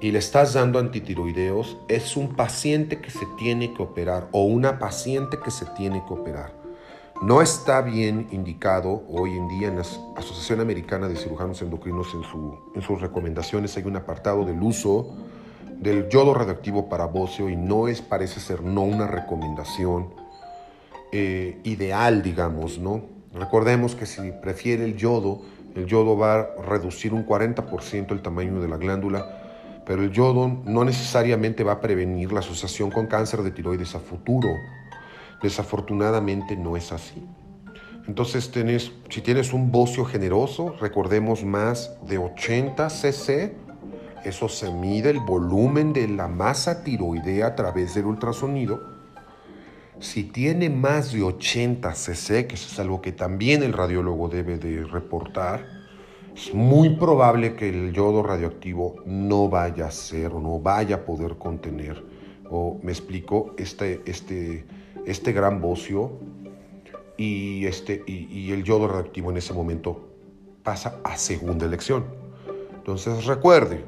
y 0.00 0.10
le 0.12 0.18
estás 0.18 0.54
dando 0.54 0.78
antitiroideos, 0.78 1.76
es 1.88 2.16
un 2.16 2.36
paciente 2.36 3.00
que 3.00 3.10
se 3.10 3.26
tiene 3.36 3.74
que 3.74 3.82
operar 3.82 4.28
o 4.32 4.44
una 4.44 4.78
paciente 4.78 5.38
que 5.42 5.50
se 5.50 5.66
tiene 5.76 6.04
que 6.06 6.14
operar. 6.14 6.52
No 7.20 7.42
está 7.42 7.80
bien 7.82 8.28
indicado 8.30 9.02
hoy 9.08 9.30
en 9.32 9.48
día 9.48 9.68
en 9.68 9.76
la 9.76 9.82
Asociación 9.82 10.60
Americana 10.60 11.08
de 11.08 11.16
Cirujanos 11.16 11.62
Endocrinos 11.62 12.14
en, 12.14 12.22
en 12.76 12.82
sus 12.82 13.00
recomendaciones 13.00 13.76
hay 13.76 13.84
un 13.84 13.96
apartado 13.96 14.44
del 14.44 14.62
uso 14.62 15.16
del 15.80 16.08
yodo 16.08 16.34
radioactivo 16.34 16.88
para 16.88 17.06
bocio 17.06 17.48
y 17.48 17.56
no 17.56 17.88
es, 17.88 18.02
parece 18.02 18.40
ser, 18.40 18.62
no 18.62 18.82
una 18.82 19.06
recomendación 19.06 20.27
eh, 21.12 21.58
ideal, 21.64 22.22
digamos, 22.22 22.78
¿no? 22.78 23.02
Recordemos 23.34 23.94
que 23.94 24.06
si 24.06 24.32
prefiere 24.32 24.84
el 24.84 24.96
yodo, 24.96 25.42
el 25.74 25.86
yodo 25.86 26.16
va 26.16 26.34
a 26.34 26.46
reducir 26.62 27.12
un 27.12 27.26
40% 27.26 28.12
el 28.12 28.22
tamaño 28.22 28.60
de 28.60 28.68
la 28.68 28.76
glándula, 28.76 29.82
pero 29.86 30.02
el 30.02 30.10
yodo 30.10 30.60
no 30.64 30.84
necesariamente 30.84 31.64
va 31.64 31.72
a 31.72 31.80
prevenir 31.80 32.32
la 32.32 32.40
asociación 32.40 32.90
con 32.90 33.06
cáncer 33.06 33.42
de 33.42 33.50
tiroides 33.50 33.94
a 33.94 34.00
futuro. 34.00 34.48
Desafortunadamente 35.42 36.56
no 36.56 36.76
es 36.76 36.92
así. 36.92 37.26
Entonces, 38.06 38.50
tenés, 38.50 38.90
si 39.10 39.20
tienes 39.20 39.52
un 39.52 39.70
bocio 39.70 40.04
generoso, 40.04 40.74
recordemos 40.80 41.44
más 41.44 41.94
de 42.06 42.18
80 42.18 42.88
cc, 42.88 43.54
eso 44.24 44.48
se 44.48 44.70
mide 44.72 45.10
el 45.10 45.20
volumen 45.20 45.92
de 45.92 46.08
la 46.08 46.26
masa 46.26 46.82
tiroidea 46.82 47.48
a 47.48 47.54
través 47.54 47.94
del 47.94 48.06
ultrasonido. 48.06 48.97
Si 50.00 50.24
tiene 50.24 50.70
más 50.70 51.12
de 51.12 51.22
80 51.22 51.92
cc, 51.92 52.46
que 52.46 52.54
eso 52.54 52.68
es 52.70 52.78
algo 52.78 53.02
que 53.02 53.12
también 53.12 53.62
el 53.64 53.72
radiólogo 53.72 54.28
debe 54.28 54.56
de 54.56 54.84
reportar, 54.84 55.66
es 56.36 56.54
muy 56.54 56.90
probable 56.90 57.56
que 57.56 57.68
el 57.68 57.92
yodo 57.92 58.22
radioactivo 58.22 59.02
no 59.06 59.48
vaya 59.48 59.86
a 59.86 59.90
ser 59.90 60.32
o 60.32 60.40
no 60.40 60.60
vaya 60.60 60.96
a 60.96 61.04
poder 61.04 61.36
contener, 61.36 62.00
o 62.48 62.78
me 62.80 62.92
explico, 62.92 63.54
este, 63.58 64.02
este, 64.06 64.64
este 65.04 65.32
gran 65.32 65.60
bocio 65.60 66.12
y, 67.16 67.66
este, 67.66 68.04
y, 68.06 68.52
el 68.52 68.62
yodo 68.62 68.86
radioactivo 68.86 69.32
en 69.32 69.38
ese 69.38 69.52
momento 69.52 70.10
pasa 70.62 71.00
a 71.02 71.16
segunda 71.16 71.66
elección. 71.66 72.04
Entonces 72.76 73.24
recuerde, 73.24 73.84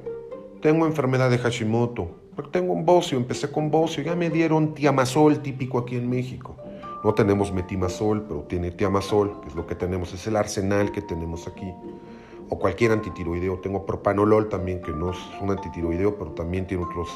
tengo 0.61 0.87
enfermedad 0.87 1.31
de 1.31 1.39
Hashimoto, 1.39 2.20
tengo 2.53 2.73
un 2.73 2.85
bocio, 2.85 3.19
empecé 3.19 3.51
con 3.51 3.71
bocio, 3.71 4.03
ya 4.03 4.17
me 4.17 4.31
dieron 4.31 4.75
tiamazol 4.75 5.41
típico 5.41 5.79
aquí 5.79 5.97
en 5.97 6.09
México. 6.09 6.57
No 7.05 7.15
tenemos 7.15 7.53
metimazol, 7.53 8.23
pero 8.23 8.43
tiene 8.43 8.71
tiamazol, 8.71 9.41
que 9.41 9.49
es 9.49 9.55
lo 9.55 9.67
que 9.67 9.75
tenemos, 9.75 10.13
es 10.13 10.27
el 10.27 10.37
arsenal 10.37 10.93
que 10.93 11.03
tenemos 11.03 11.47
aquí. 11.49 11.73
O 12.49 12.59
cualquier 12.59 12.93
antitiroideo. 12.93 13.59
Tengo 13.61 13.87
propanolol 13.87 14.49
también, 14.49 14.83
que 14.83 14.93
no 14.93 15.13
es 15.13 15.19
un 15.41 15.51
antitiroideo, 15.51 16.17
pero 16.17 16.33
también 16.33 16.67
tiene 16.67 16.85
otros, 16.85 17.09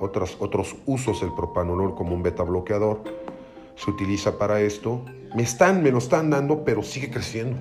otros, 0.00 0.36
otros 0.40 0.76
usos 0.86 1.22
el 1.22 1.32
propanolol 1.32 1.94
como 1.94 2.14
un 2.14 2.22
beta 2.22 2.42
bloqueador 2.42 3.00
se 3.76 3.90
utiliza 3.90 4.38
para 4.38 4.60
esto. 4.60 5.04
Me 5.34 5.42
están, 5.42 5.82
me 5.82 5.90
lo 5.90 5.98
están 5.98 6.30
dando, 6.30 6.64
pero 6.64 6.82
sigue 6.82 7.10
creciendo. 7.10 7.58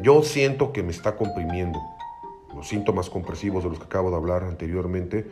Yo 0.00 0.22
siento 0.22 0.72
que 0.72 0.82
me 0.82 0.90
está 0.90 1.16
comprimiendo. 1.16 1.78
Los 2.56 2.68
síntomas 2.68 3.10
compresivos 3.10 3.62
de 3.62 3.70
los 3.70 3.78
que 3.78 3.84
acabo 3.84 4.10
de 4.10 4.16
hablar 4.16 4.42
anteriormente. 4.44 5.26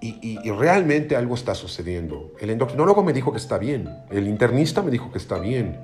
Y, 0.00 0.36
realmente 0.50 1.14
algo 1.14 1.36
está 1.36 1.54
sucediendo. 1.54 2.32
El 2.40 2.50
endocrinólogo 2.50 3.04
me 3.04 3.12
dijo 3.12 3.30
que 3.30 3.38
está 3.38 3.56
bien. 3.56 3.88
El 4.10 4.26
internista 4.26 4.82
me 4.82 4.90
dijo 4.90 5.12
que 5.12 5.18
está 5.18 5.38
bien. 5.38 5.78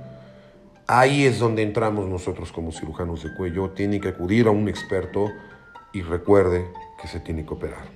Ahí 0.89 1.25
es 1.25 1.39
donde 1.39 1.63
entramos 1.63 2.09
nosotros 2.09 2.51
como 2.51 2.73
cirujanos 2.73 3.23
de 3.23 3.33
cuello. 3.35 3.71
Tiene 3.71 4.01
que 4.01 4.09
acudir 4.09 4.49
a 4.49 4.51
un 4.51 4.69
experto 4.69 5.31
y 5.93 6.03
recuerde 6.03 6.67
que 7.01 7.07
se 7.07 7.21
tiene 7.21 7.47
que 7.47 7.55
operar. 7.55 7.87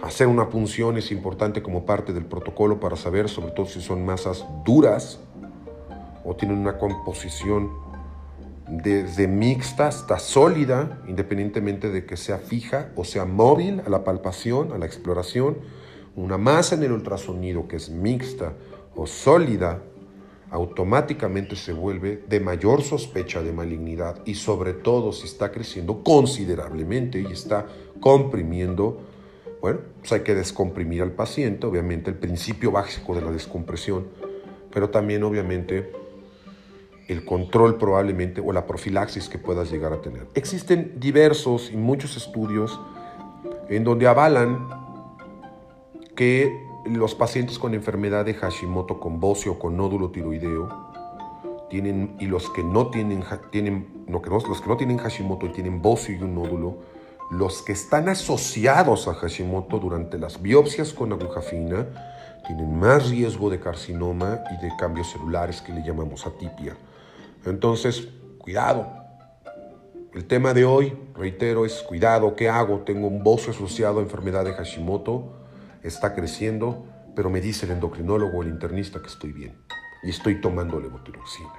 Hacer 0.00 0.28
una 0.28 0.48
punción 0.48 0.96
es 0.96 1.10
importante 1.10 1.60
como 1.60 1.84
parte 1.84 2.12
del 2.12 2.24
protocolo 2.24 2.78
para 2.78 2.94
saber, 2.94 3.28
sobre 3.28 3.50
todo 3.50 3.66
si 3.66 3.80
son 3.80 4.06
masas 4.06 4.46
duras 4.64 5.18
o 6.24 6.36
tienen 6.36 6.58
una 6.58 6.78
composición 6.78 7.87
desde 8.68 9.26
mixta 9.26 9.88
hasta 9.88 10.18
sólida, 10.18 11.02
independientemente 11.08 11.90
de 11.90 12.04
que 12.04 12.16
sea 12.16 12.38
fija 12.38 12.90
o 12.96 13.04
sea 13.04 13.24
móvil 13.24 13.82
a 13.86 13.88
la 13.88 14.04
palpación, 14.04 14.72
a 14.72 14.78
la 14.78 14.86
exploración. 14.86 15.58
Una 16.16 16.38
masa 16.38 16.74
en 16.74 16.82
el 16.82 16.92
ultrasonido 16.92 17.68
que 17.68 17.76
es 17.76 17.90
mixta 17.90 18.52
o 18.94 19.06
sólida 19.06 19.82
automáticamente 20.50 21.56
se 21.56 21.72
vuelve 21.72 22.24
de 22.28 22.40
mayor 22.40 22.82
sospecha 22.82 23.42
de 23.42 23.52
malignidad 23.52 24.20
y 24.24 24.34
sobre 24.34 24.72
todo 24.72 25.12
si 25.12 25.26
está 25.26 25.52
creciendo 25.52 26.02
considerablemente 26.02 27.20
y 27.20 27.26
está 27.26 27.66
comprimiendo 28.00 29.00
bueno, 29.60 29.80
pues 30.00 30.12
hay 30.12 30.20
que 30.20 30.34
descomprimir 30.34 31.02
al 31.02 31.12
paciente, 31.12 31.66
obviamente 31.66 32.10
el 32.10 32.16
principio 32.16 32.70
básico 32.70 33.14
de 33.14 33.22
la 33.22 33.32
descompresión, 33.32 34.06
pero 34.72 34.90
también 34.90 35.24
obviamente 35.24 35.92
el 37.08 37.24
control 37.24 37.76
probablemente 37.78 38.40
o 38.40 38.52
la 38.52 38.66
profilaxis 38.66 39.28
que 39.28 39.38
puedas 39.38 39.70
llegar 39.70 39.92
a 39.92 40.02
tener. 40.02 40.26
Existen 40.34 41.00
diversos 41.00 41.70
y 41.72 41.76
muchos 41.76 42.16
estudios 42.16 42.78
en 43.68 43.82
donde 43.82 44.06
avalan 44.06 44.68
que 46.14 46.66
los 46.84 47.14
pacientes 47.14 47.58
con 47.58 47.74
enfermedad 47.74 48.24
de 48.24 48.34
Hashimoto 48.34 49.00
con 49.00 49.20
bocio 49.20 49.52
o 49.52 49.58
con 49.58 49.76
nódulo 49.76 50.10
tiroideo 50.10 50.68
tienen 51.70 52.16
y 52.18 52.26
los 52.26 52.48
que 52.50 52.62
no 52.62 52.88
tienen, 52.88 53.24
tienen 53.50 54.04
no, 54.06 54.22
los 54.24 54.60
que 54.60 54.68
no 54.68 54.76
tienen 54.76 54.98
Hashimoto 54.98 55.46
y 55.46 55.50
tienen 55.50 55.82
bocio 55.82 56.14
y 56.14 56.22
un 56.22 56.34
nódulo 56.34 56.78
los 57.30 57.62
que 57.62 57.72
están 57.72 58.08
asociados 58.08 59.06
a 59.06 59.14
Hashimoto 59.14 59.78
durante 59.78 60.18
las 60.18 60.40
biopsias 60.40 60.94
con 60.94 61.12
aguja 61.12 61.42
fina 61.42 61.86
tienen 62.46 62.78
más 62.78 63.10
riesgo 63.10 63.50
de 63.50 63.60
carcinoma 63.60 64.40
y 64.50 64.62
de 64.64 64.72
cambios 64.78 65.10
celulares 65.10 65.60
que 65.60 65.72
le 65.72 65.82
llamamos 65.82 66.26
atipia. 66.26 66.74
Entonces, 67.44 68.08
cuidado. 68.38 68.86
El 70.14 70.24
tema 70.24 70.54
de 70.54 70.64
hoy, 70.64 70.96
reitero, 71.14 71.64
es 71.64 71.82
cuidado, 71.82 72.34
¿qué 72.34 72.48
hago? 72.48 72.80
Tengo 72.80 73.06
un 73.06 73.22
bozo 73.22 73.50
asociado 73.50 74.00
a 74.00 74.02
enfermedad 74.02 74.44
de 74.44 74.52
Hashimoto, 74.52 75.32
está 75.82 76.14
creciendo, 76.14 76.84
pero 77.14 77.30
me 77.30 77.40
dice 77.40 77.66
el 77.66 77.72
endocrinólogo 77.72 78.38
o 78.38 78.42
el 78.42 78.48
internista 78.48 79.00
que 79.00 79.08
estoy 79.08 79.32
bien 79.32 79.56
y 80.02 80.10
estoy 80.10 80.40
tomando 80.40 80.80
levotiroxina. 80.80 81.52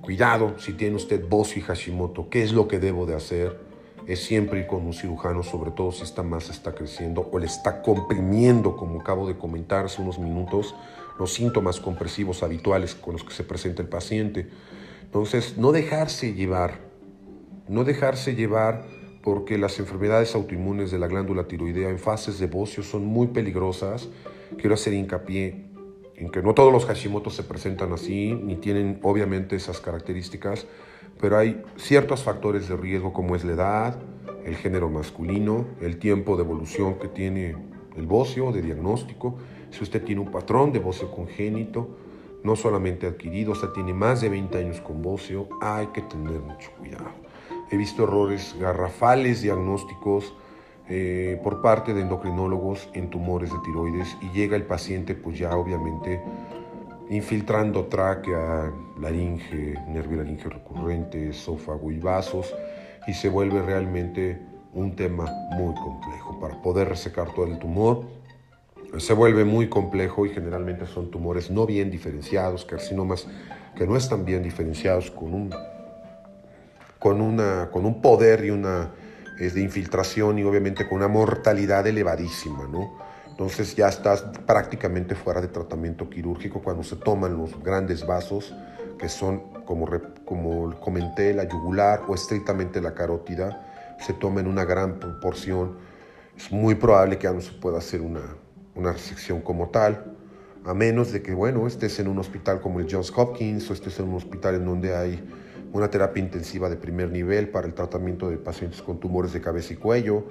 Cuidado 0.00 0.58
si 0.58 0.72
tiene 0.72 0.96
usted 0.96 1.28
bozo 1.28 1.58
y 1.58 1.62
Hashimoto, 1.62 2.28
¿qué 2.30 2.42
es 2.42 2.52
lo 2.52 2.66
que 2.66 2.78
debo 2.78 3.06
de 3.06 3.14
hacer? 3.14 3.70
es 4.06 4.24
siempre 4.24 4.60
ir 4.60 4.66
con 4.66 4.84
un 4.86 4.92
cirujano, 4.92 5.42
sobre 5.42 5.70
todo 5.70 5.92
si 5.92 6.02
esta 6.02 6.22
masa 6.22 6.52
está 6.52 6.74
creciendo 6.74 7.28
o 7.32 7.38
le 7.38 7.46
está 7.46 7.82
comprimiendo, 7.82 8.76
como 8.76 9.00
acabo 9.00 9.26
de 9.26 9.36
comentar 9.36 9.84
hace 9.84 10.02
unos 10.02 10.18
minutos, 10.18 10.74
los 11.18 11.32
síntomas 11.32 11.78
compresivos 11.80 12.42
habituales 12.42 12.94
con 12.94 13.12
los 13.12 13.24
que 13.24 13.32
se 13.32 13.44
presenta 13.44 13.82
el 13.82 13.88
paciente. 13.88 14.48
Entonces, 15.10 15.58
no 15.58 15.72
dejarse 15.72 16.34
llevar, 16.34 16.78
no 17.66 17.82
dejarse 17.82 18.36
llevar 18.36 18.84
porque 19.24 19.58
las 19.58 19.80
enfermedades 19.80 20.36
autoinmunes 20.36 20.92
de 20.92 21.00
la 21.00 21.08
glándula 21.08 21.48
tiroidea 21.48 21.90
en 21.90 21.98
fases 21.98 22.38
de 22.38 22.46
bocio 22.46 22.84
son 22.84 23.06
muy 23.06 23.26
peligrosas. 23.26 24.08
Quiero 24.56 24.74
hacer 24.74 24.92
hincapié 24.94 25.64
en 26.14 26.30
que 26.30 26.42
no 26.42 26.54
todos 26.54 26.72
los 26.72 26.86
Hashimoto 26.86 27.28
se 27.28 27.42
presentan 27.42 27.92
así, 27.92 28.34
ni 28.34 28.54
tienen 28.54 29.00
obviamente 29.02 29.56
esas 29.56 29.80
características, 29.80 30.68
pero 31.20 31.38
hay 31.38 31.60
ciertos 31.74 32.22
factores 32.22 32.68
de 32.68 32.76
riesgo 32.76 33.12
como 33.12 33.34
es 33.34 33.44
la 33.44 33.54
edad, 33.54 33.98
el 34.44 34.54
género 34.54 34.90
masculino, 34.90 35.66
el 35.80 35.98
tiempo 35.98 36.36
de 36.36 36.44
evolución 36.44 37.00
que 37.00 37.08
tiene 37.08 37.56
el 37.96 38.06
bocio 38.06 38.52
de 38.52 38.62
diagnóstico, 38.62 39.38
si 39.70 39.82
usted 39.82 40.04
tiene 40.04 40.20
un 40.20 40.30
patrón 40.30 40.70
de 40.70 40.78
bocio 40.78 41.10
congénito, 41.10 41.96
no 42.42 42.56
solamente 42.56 43.06
adquirido, 43.06 43.52
o 43.52 43.68
tiene 43.68 43.94
más 43.94 44.20
de 44.20 44.28
20 44.28 44.58
años 44.58 44.80
con 44.80 45.02
bocio, 45.02 45.48
hay 45.60 45.88
que 45.88 46.02
tener 46.02 46.40
mucho 46.40 46.70
cuidado. 46.78 47.10
He 47.70 47.76
visto 47.76 48.04
errores 48.04 48.56
garrafales 48.58 49.42
diagnósticos 49.42 50.34
eh, 50.88 51.40
por 51.44 51.62
parte 51.62 51.94
de 51.94 52.00
endocrinólogos 52.00 52.88
en 52.94 53.10
tumores 53.10 53.52
de 53.52 53.58
tiroides 53.60 54.16
y 54.22 54.30
llega 54.30 54.56
el 54.56 54.64
paciente 54.64 55.14
pues 55.14 55.38
ya 55.38 55.56
obviamente 55.56 56.20
infiltrando 57.10 57.86
tráquea, 57.86 58.72
laringe, 59.00 59.74
nervio 59.88 60.18
laringe 60.18 60.48
recurrente, 60.48 61.30
esófago 61.30 61.90
y 61.90 61.98
vasos, 61.98 62.54
y 63.06 63.12
se 63.12 63.28
vuelve 63.28 63.60
realmente 63.62 64.40
un 64.72 64.94
tema 64.94 65.26
muy 65.50 65.74
complejo. 65.74 66.38
Para 66.40 66.62
poder 66.62 66.88
resecar 66.88 67.32
todo 67.34 67.46
el 67.46 67.58
tumor, 67.58 68.04
se 68.98 69.12
vuelve 69.12 69.44
muy 69.44 69.68
complejo 69.68 70.26
y 70.26 70.30
generalmente 70.30 70.86
son 70.86 71.10
tumores 71.10 71.50
no 71.50 71.66
bien 71.66 71.90
diferenciados, 71.90 72.64
carcinomas 72.64 73.26
que 73.76 73.86
no 73.86 73.96
están 73.96 74.24
bien 74.24 74.42
diferenciados 74.42 75.10
con 75.10 75.32
un, 75.32 75.54
con 76.98 77.20
una, 77.20 77.70
con 77.70 77.86
un 77.86 78.02
poder 78.02 78.44
y 78.44 78.50
una 78.50 78.90
es 79.38 79.54
de 79.54 79.62
infiltración 79.62 80.38
y 80.38 80.44
obviamente 80.44 80.86
con 80.86 80.98
una 80.98 81.08
mortalidad 81.08 81.86
elevadísima, 81.86 82.68
¿no? 82.68 82.98
Entonces 83.26 83.74
ya 83.74 83.88
estás 83.88 84.22
prácticamente 84.46 85.14
fuera 85.14 85.40
de 85.40 85.48
tratamiento 85.48 86.10
quirúrgico 86.10 86.60
cuando 86.60 86.82
se 86.82 86.96
toman 86.96 87.38
los 87.38 87.58
grandes 87.62 88.06
vasos, 88.06 88.54
que 88.98 89.08
son, 89.08 89.64
como, 89.64 89.88
como 90.26 90.78
comenté, 90.78 91.32
la 91.32 91.44
yugular 91.44 92.02
o 92.06 92.14
estrictamente 92.14 92.82
la 92.82 92.92
carótida, 92.92 93.96
se 93.98 94.12
toma 94.12 94.40
en 94.40 94.46
una 94.46 94.66
gran 94.66 95.00
proporción. 95.00 95.78
Es 96.36 96.52
muy 96.52 96.74
probable 96.74 97.16
que 97.16 97.24
ya 97.24 97.32
no 97.32 97.40
se 97.40 97.52
pueda 97.52 97.78
hacer 97.78 98.02
una, 98.02 98.20
una 98.80 98.92
resección 98.92 99.40
como 99.40 99.68
tal, 99.68 100.16
a 100.64 100.74
menos 100.74 101.12
de 101.12 101.22
que, 101.22 101.34
bueno, 101.34 101.66
estés 101.66 101.98
en 102.00 102.08
un 102.08 102.18
hospital 102.18 102.60
como 102.60 102.80
el 102.80 102.86
Johns 102.90 103.12
Hopkins 103.16 103.70
o 103.70 103.72
estés 103.72 103.98
en 103.98 104.08
un 104.08 104.16
hospital 104.16 104.56
en 104.56 104.64
donde 104.64 104.96
hay 104.96 105.22
una 105.72 105.88
terapia 105.88 106.22
intensiva 106.22 106.68
de 106.68 106.76
primer 106.76 107.10
nivel 107.10 107.48
para 107.48 107.66
el 107.66 107.74
tratamiento 107.74 108.28
de 108.28 108.36
pacientes 108.36 108.82
con 108.82 108.98
tumores 108.98 109.32
de 109.32 109.40
cabeza 109.40 109.72
y 109.72 109.76
cuello, 109.76 110.24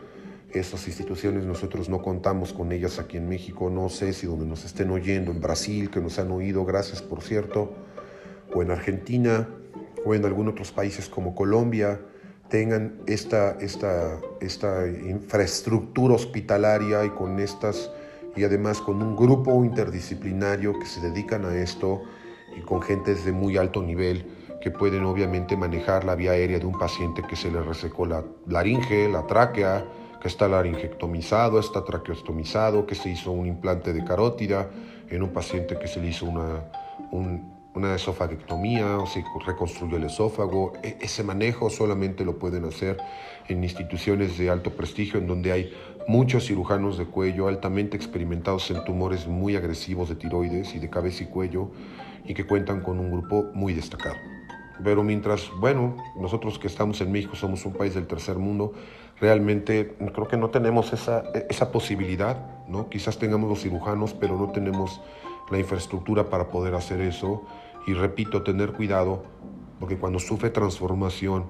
estas 0.52 0.88
instituciones 0.88 1.46
nosotros 1.46 1.90
no 1.90 2.02
contamos 2.02 2.54
con 2.54 2.72
ellas 2.72 2.98
aquí 2.98 3.18
en 3.18 3.30
México, 3.30 3.70
no 3.70 3.88
sé 3.90 4.14
si 4.14 4.26
donde 4.26 4.46
nos 4.46 4.66
estén 4.66 4.90
oyendo, 4.90 5.32
en 5.32 5.40
Brasil, 5.40 5.92
que 5.92 6.02
nos 6.02 6.18
han 6.18 6.32
oído, 6.32 6.66
gracias 6.66 7.04
por 7.04 7.22
cierto, 7.22 7.72
o 8.54 8.64
en 8.64 8.72
Argentina, 8.72 9.48
o 10.06 10.16
en 10.16 10.26
algunos 10.26 10.54
otros 10.54 10.72
países 10.72 11.08
como 11.08 11.36
Colombia, 11.36 12.00
tengan 12.50 12.96
esta, 13.06 13.52
esta, 13.60 14.20
esta 14.42 14.88
infraestructura 14.88 16.16
hospitalaria 16.16 17.06
y 17.06 17.10
con 17.12 17.40
estas, 17.40 17.92
y 18.36 18.44
además 18.44 18.82
con 18.82 19.02
un 19.02 19.16
grupo 19.16 19.64
interdisciplinario 19.64 20.78
que 20.80 20.86
se 20.86 21.02
dedican 21.02 21.46
a 21.46 21.56
esto 21.56 22.02
y 22.58 22.62
con 22.62 22.82
gentes 22.82 23.26
de 23.26 23.32
muy 23.32 23.58
alto 23.58 23.82
nivel 23.82 24.26
que 24.62 24.72
pueden 24.72 25.06
obviamente 25.06 25.56
manejar 25.56 26.04
la 26.04 26.16
vía 26.16 26.32
aérea 26.32 26.60
de 26.60 26.66
un 26.66 26.78
paciente 26.78 27.24
que 27.24 27.36
se 27.36 27.50
le 27.50 27.62
resecó 27.62 28.06
la 28.06 28.24
laringe, 28.48 29.08
la 29.10 29.26
tráquea, 29.26 29.86
que 30.22 30.28
está 30.28 30.48
laringectomizado, 30.48 31.60
está 31.60 31.84
traqueostomizado, 31.86 32.86
que 32.86 32.96
se 32.96 33.10
hizo 33.10 33.32
un 33.32 33.48
implante 33.48 33.94
de 33.94 34.04
carótida 34.04 34.70
en 35.10 35.24
un 35.24 35.32
paciente 35.32 35.78
que 35.80 35.88
se 35.88 36.02
le 36.02 36.10
hizo 36.10 36.26
una, 36.26 36.66
una 37.74 37.96
esofagectomía 37.96 38.98
o 38.98 39.08
se 39.08 39.24
reconstruyó 39.46 39.96
el 39.96 40.04
esófago. 40.04 40.74
E, 40.84 40.98
ese 41.00 41.24
manejo 41.24 41.70
solamente 41.70 42.26
lo 42.26 42.38
pueden 42.38 42.66
hacer 42.66 42.98
en 43.48 43.64
instituciones 43.64 44.38
de 44.38 44.50
alto 44.50 44.72
prestigio 44.72 45.20
en 45.20 45.28
donde 45.28 45.52
hay 45.54 45.74
muchos 46.10 46.48
cirujanos 46.48 46.98
de 46.98 47.06
cuello 47.06 47.48
altamente 47.48 47.96
experimentados 47.96 48.72
en 48.72 48.84
tumores 48.84 49.28
muy 49.28 49.56
agresivos 49.56 50.10
de 50.10 50.16
tiroides 50.16 50.74
y 50.74 50.80
de 50.80 50.90
cabeza 50.90 51.22
y 51.22 51.28
cuello 51.28 51.70
y 52.26 52.34
que 52.34 52.48
cuentan 52.48 52.82
con 52.82 52.98
un 52.98 53.12
grupo 53.12 53.46
muy 53.54 53.74
destacado. 53.74 54.16
Pero 54.84 55.04
mientras, 55.04 55.52
bueno, 55.60 55.98
nosotros 56.20 56.58
que 56.58 56.66
estamos 56.66 57.00
en 57.02 57.12
México 57.12 57.36
somos 57.36 57.64
un 57.64 57.74
país 57.74 57.94
del 57.94 58.08
tercer 58.08 58.38
mundo, 58.40 58.74
realmente 59.22 59.98
creo 60.12 60.28
que 60.28 60.36
no 60.36 60.50
tenemos 60.50 60.94
esa, 60.94 61.26
esa 61.48 61.72
posibilidad, 61.72 62.66
¿no? 62.68 62.90
Quizás 62.90 63.20
tengamos 63.20 63.48
los 63.48 63.62
cirujanos, 63.62 64.16
pero 64.16 64.36
no 64.36 64.52
tenemos 64.52 65.02
la 65.52 65.60
infraestructura 65.60 66.28
para 66.28 66.48
poder 66.48 66.74
hacer 66.74 67.02
eso. 67.02 67.44
Y 67.86 67.94
repito, 67.94 68.42
tener 68.42 68.72
cuidado, 68.72 69.26
porque 69.80 69.98
cuando 69.98 70.18
sufre 70.18 70.50
transformación, 70.50 71.46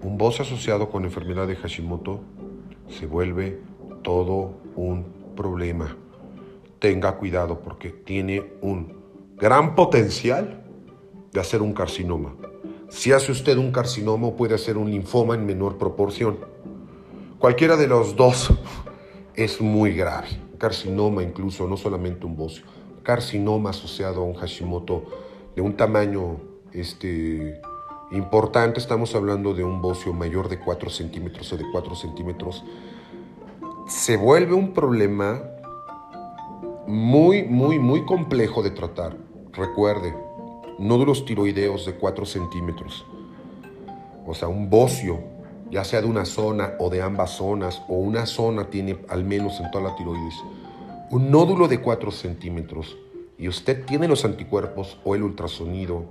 un 0.00 0.16
boce 0.16 0.40
asociado 0.40 0.88
con 0.88 1.04
enfermedad 1.04 1.46
de 1.46 1.56
Hashimoto 1.56 2.22
se 2.88 3.06
vuelve 3.06 3.60
todo 4.02 4.54
un 4.76 5.04
problema. 5.36 5.96
Tenga 6.78 7.16
cuidado 7.16 7.60
porque 7.60 7.90
tiene 7.90 8.52
un 8.60 8.96
gran 9.36 9.74
potencial 9.74 10.64
de 11.32 11.40
hacer 11.40 11.62
un 11.62 11.72
carcinoma. 11.72 12.34
Si 12.88 13.12
hace 13.12 13.32
usted 13.32 13.56
un 13.56 13.72
carcinoma 13.72 14.30
puede 14.36 14.54
hacer 14.54 14.76
un 14.76 14.90
linfoma 14.90 15.34
en 15.34 15.46
menor 15.46 15.78
proporción. 15.78 16.38
Cualquiera 17.38 17.76
de 17.76 17.88
los 17.88 18.14
dos 18.14 18.52
es 19.34 19.60
muy 19.60 19.94
grave. 19.94 20.28
Carcinoma 20.58 21.22
incluso, 21.22 21.66
no 21.66 21.76
solamente 21.76 22.24
un 22.24 22.36
bocio. 22.36 22.64
Carcinoma 23.02 23.70
asociado 23.70 24.22
a 24.22 24.24
un 24.24 24.34
Hashimoto 24.34 25.04
de 25.56 25.62
un 25.62 25.76
tamaño 25.76 26.40
este, 26.72 27.60
importante, 28.16 28.80
estamos 28.80 29.14
hablando 29.14 29.54
de 29.54 29.64
un 29.64 29.80
bocio 29.82 30.12
mayor 30.12 30.48
de 30.48 30.58
4 30.58 30.90
centímetros 30.90 31.52
o 31.52 31.56
de 31.56 31.64
4 31.70 31.94
centímetros, 31.94 32.64
se 33.86 34.16
vuelve 34.16 34.54
un 34.54 34.72
problema 34.72 35.42
muy, 36.86 37.42
muy, 37.44 37.78
muy 37.78 38.04
complejo 38.04 38.62
de 38.62 38.70
tratar. 38.70 39.16
Recuerde, 39.52 40.14
nódulos 40.78 41.24
tiroideos 41.24 41.86
de 41.86 41.94
4 41.94 42.26
centímetros, 42.26 43.04
o 44.26 44.34
sea, 44.34 44.48
un 44.48 44.70
bocio, 44.70 45.20
ya 45.70 45.84
sea 45.84 46.00
de 46.00 46.06
una 46.06 46.24
zona 46.24 46.74
o 46.78 46.90
de 46.90 47.02
ambas 47.02 47.30
zonas, 47.30 47.82
o 47.88 47.94
una 47.94 48.26
zona 48.26 48.70
tiene 48.70 48.98
al 49.08 49.24
menos 49.24 49.60
en 49.60 49.70
toda 49.70 49.90
la 49.90 49.96
tiroides, 49.96 50.34
un 51.10 51.30
nódulo 51.30 51.68
de 51.68 51.80
4 51.80 52.10
centímetros, 52.10 52.96
y 53.38 53.48
usted 53.48 53.84
tiene 53.84 54.08
los 54.08 54.24
anticuerpos 54.24 54.98
o 55.04 55.14
el 55.14 55.22
ultrasonido 55.22 56.04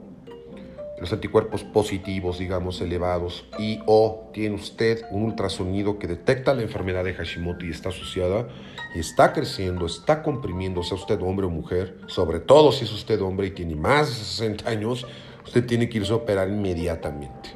los 0.99 1.11
anticuerpos 1.11 1.63
positivos, 1.63 2.39
digamos, 2.39 2.79
elevados, 2.81 3.45
y 3.57 3.79
o 3.85 4.29
tiene 4.33 4.55
usted 4.55 5.05
un 5.11 5.23
ultrasonido 5.23 5.99
que 5.99 6.07
detecta 6.07 6.53
la 6.53 6.61
enfermedad 6.61 7.03
de 7.03 7.13
Hashimoto 7.13 7.65
y 7.65 7.71
está 7.71 7.89
asociada, 7.89 8.47
y 8.95 8.99
está 8.99 9.33
creciendo, 9.33 9.85
está 9.85 10.21
comprimiendo, 10.21 10.83
sea 10.83 10.97
usted 10.97 11.21
hombre 11.21 11.45
o 11.45 11.49
mujer, 11.49 11.97
sobre 12.07 12.39
todo 12.39 12.71
si 12.71 12.85
es 12.85 12.91
usted 12.91 13.21
hombre 13.21 13.47
y 13.47 13.51
tiene 13.51 13.75
más 13.75 14.07
de 14.09 14.15
60 14.15 14.69
años, 14.69 15.07
usted 15.43 15.65
tiene 15.65 15.89
que 15.89 15.97
irse 15.97 16.13
a 16.13 16.17
operar 16.17 16.49
inmediatamente. 16.49 17.49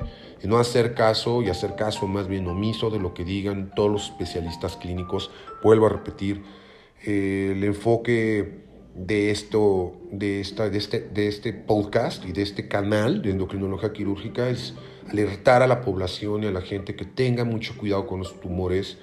Y 0.43 0.47
no 0.47 0.57
hacer 0.59 0.93
caso 0.93 1.41
y 1.41 1.49
hacer 1.49 1.75
caso 1.75 2.07
más 2.07 2.27
bien 2.27 2.47
omiso 2.47 2.89
de 2.89 2.99
lo 2.99 3.13
que 3.13 3.23
digan 3.23 3.71
todos 3.75 3.91
los 3.91 4.03
especialistas 4.09 4.77
clínicos. 4.77 5.31
Vuelvo 5.63 5.87
a 5.87 5.89
repetir, 5.89 6.43
eh, 7.05 7.53
el 7.55 7.63
enfoque 7.63 8.66
de, 8.97 9.29
esto, 9.31 9.93
de, 10.11 10.41
esta, 10.41 10.69
de, 10.69 10.77
este, 10.77 10.99
de 10.99 11.27
este 11.27 11.53
podcast 11.53 12.25
y 12.25 12.31
de 12.31 12.41
este 12.41 12.67
canal 12.67 13.21
de 13.21 13.31
endocrinología 13.31 13.93
quirúrgica 13.93 14.49
es 14.49 14.73
alertar 15.09 15.61
a 15.61 15.67
la 15.67 15.81
población 15.81 16.43
y 16.43 16.47
a 16.47 16.51
la 16.51 16.61
gente 16.61 16.95
que 16.95 17.05
tenga 17.05 17.45
mucho 17.45 17.77
cuidado 17.77 18.07
con 18.07 18.19
los 18.19 18.39
tumores, 18.41 18.97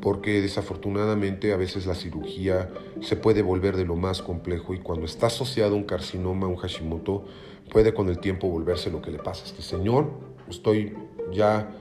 porque 0.00 0.40
desafortunadamente 0.40 1.52
a 1.52 1.56
veces 1.56 1.86
la 1.86 1.94
cirugía 1.94 2.70
se 3.00 3.16
puede 3.16 3.42
volver 3.42 3.76
de 3.76 3.84
lo 3.84 3.96
más 3.96 4.22
complejo 4.22 4.74
y 4.74 4.78
cuando 4.78 5.04
está 5.04 5.26
asociado 5.26 5.74
un 5.74 5.84
carcinoma, 5.84 6.46
un 6.46 6.56
Hashimoto, 6.56 7.24
puede 7.70 7.92
con 7.92 8.08
el 8.08 8.18
tiempo 8.18 8.48
volverse 8.48 8.90
lo 8.90 9.02
que 9.02 9.10
le 9.10 9.18
pasa 9.18 9.42
a 9.42 9.46
este 9.48 9.62
señor. 9.62 10.10
Estoy 10.48 10.94
ya 11.32 11.74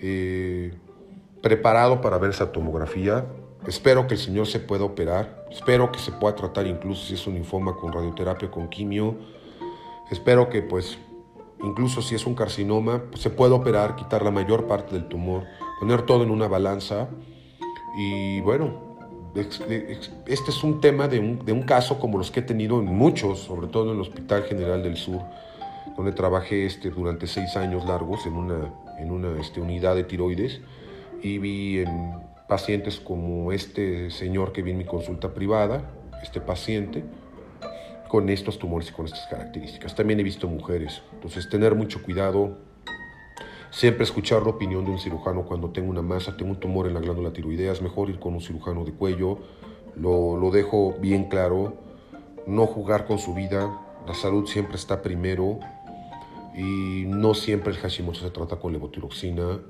eh, 0.00 0.72
preparado 1.42 2.00
para 2.00 2.18
ver 2.18 2.30
esa 2.30 2.52
tomografía, 2.52 3.26
Espero 3.66 4.06
que 4.06 4.14
el 4.14 4.20
Señor 4.20 4.46
se 4.46 4.60
pueda 4.60 4.84
operar. 4.84 5.37
Espero 5.50 5.90
que 5.90 5.98
se 5.98 6.12
pueda 6.12 6.34
tratar 6.34 6.66
incluso 6.66 7.06
si 7.06 7.14
es 7.14 7.26
un 7.26 7.34
linfoma 7.34 7.74
con 7.76 7.92
radioterapia, 7.92 8.50
con 8.50 8.68
quimio. 8.68 9.16
Espero 10.10 10.48
que 10.48 10.62
pues 10.62 10.98
incluso 11.62 12.02
si 12.02 12.14
es 12.14 12.26
un 12.26 12.34
carcinoma, 12.34 13.02
se 13.14 13.30
pueda 13.30 13.54
operar, 13.54 13.96
quitar 13.96 14.22
la 14.22 14.30
mayor 14.30 14.66
parte 14.66 14.94
del 14.94 15.08
tumor, 15.08 15.44
poner 15.80 16.02
todo 16.02 16.22
en 16.22 16.30
una 16.30 16.48
balanza. 16.48 17.08
Y 17.96 18.40
bueno, 18.42 18.88
este 19.34 20.50
es 20.50 20.64
un 20.64 20.80
tema 20.80 21.08
de 21.08 21.18
un, 21.18 21.44
de 21.44 21.52
un 21.52 21.62
caso 21.62 21.98
como 21.98 22.18
los 22.18 22.30
que 22.30 22.40
he 22.40 22.42
tenido 22.42 22.78
en 22.80 22.86
muchos, 22.86 23.40
sobre 23.40 23.68
todo 23.68 23.90
en 23.90 23.96
el 23.96 24.00
Hospital 24.00 24.44
General 24.44 24.82
del 24.82 24.96
Sur, 24.96 25.20
donde 25.96 26.12
trabajé 26.12 26.66
este, 26.66 26.90
durante 26.90 27.26
seis 27.26 27.56
años 27.56 27.84
largos 27.86 28.26
en 28.26 28.34
una, 28.34 28.72
en 28.98 29.10
una 29.10 29.40
este, 29.40 29.60
unidad 29.60 29.94
de 29.94 30.04
tiroides 30.04 30.60
y 31.22 31.38
vi 31.38 31.80
en 31.80 32.27
pacientes 32.48 32.98
como 32.98 33.52
este 33.52 34.10
señor 34.10 34.52
que 34.52 34.62
vi 34.62 34.72
en 34.72 34.78
mi 34.78 34.86
consulta 34.86 35.34
privada, 35.34 35.90
este 36.22 36.40
paciente, 36.40 37.04
con 38.08 38.30
estos 38.30 38.58
tumores 38.58 38.88
y 38.88 38.92
con 38.92 39.04
estas 39.04 39.26
características. 39.26 39.94
También 39.94 40.18
he 40.18 40.22
visto 40.22 40.48
mujeres. 40.48 41.02
Entonces, 41.12 41.48
tener 41.48 41.74
mucho 41.74 42.02
cuidado. 42.02 42.56
Siempre 43.70 44.04
escuchar 44.04 44.42
la 44.42 44.48
opinión 44.48 44.86
de 44.86 44.90
un 44.90 44.98
cirujano 44.98 45.44
cuando 45.44 45.70
tengo 45.70 45.90
una 45.90 46.00
masa, 46.00 46.34
tengo 46.38 46.52
un 46.52 46.58
tumor 46.58 46.86
en 46.86 46.94
la 46.94 47.00
glándula 47.00 47.34
tiroidea. 47.34 47.70
Es 47.70 47.82
mejor 47.82 48.08
ir 48.08 48.18
con 48.18 48.32
un 48.32 48.40
cirujano 48.40 48.82
de 48.82 48.92
cuello. 48.92 49.38
Lo, 49.94 50.38
lo 50.38 50.50
dejo 50.50 50.96
bien 50.98 51.28
claro. 51.28 51.74
No 52.46 52.66
jugar 52.66 53.04
con 53.04 53.18
su 53.18 53.34
vida. 53.34 53.78
La 54.06 54.14
salud 54.14 54.46
siempre 54.46 54.76
está 54.76 55.02
primero. 55.02 55.60
Y 56.56 57.04
no 57.06 57.34
siempre 57.34 57.72
el 57.72 57.78
Hashimoto 57.78 58.20
se 58.20 58.30
trata 58.30 58.56
con 58.56 58.72
levotiroxina 58.72 59.60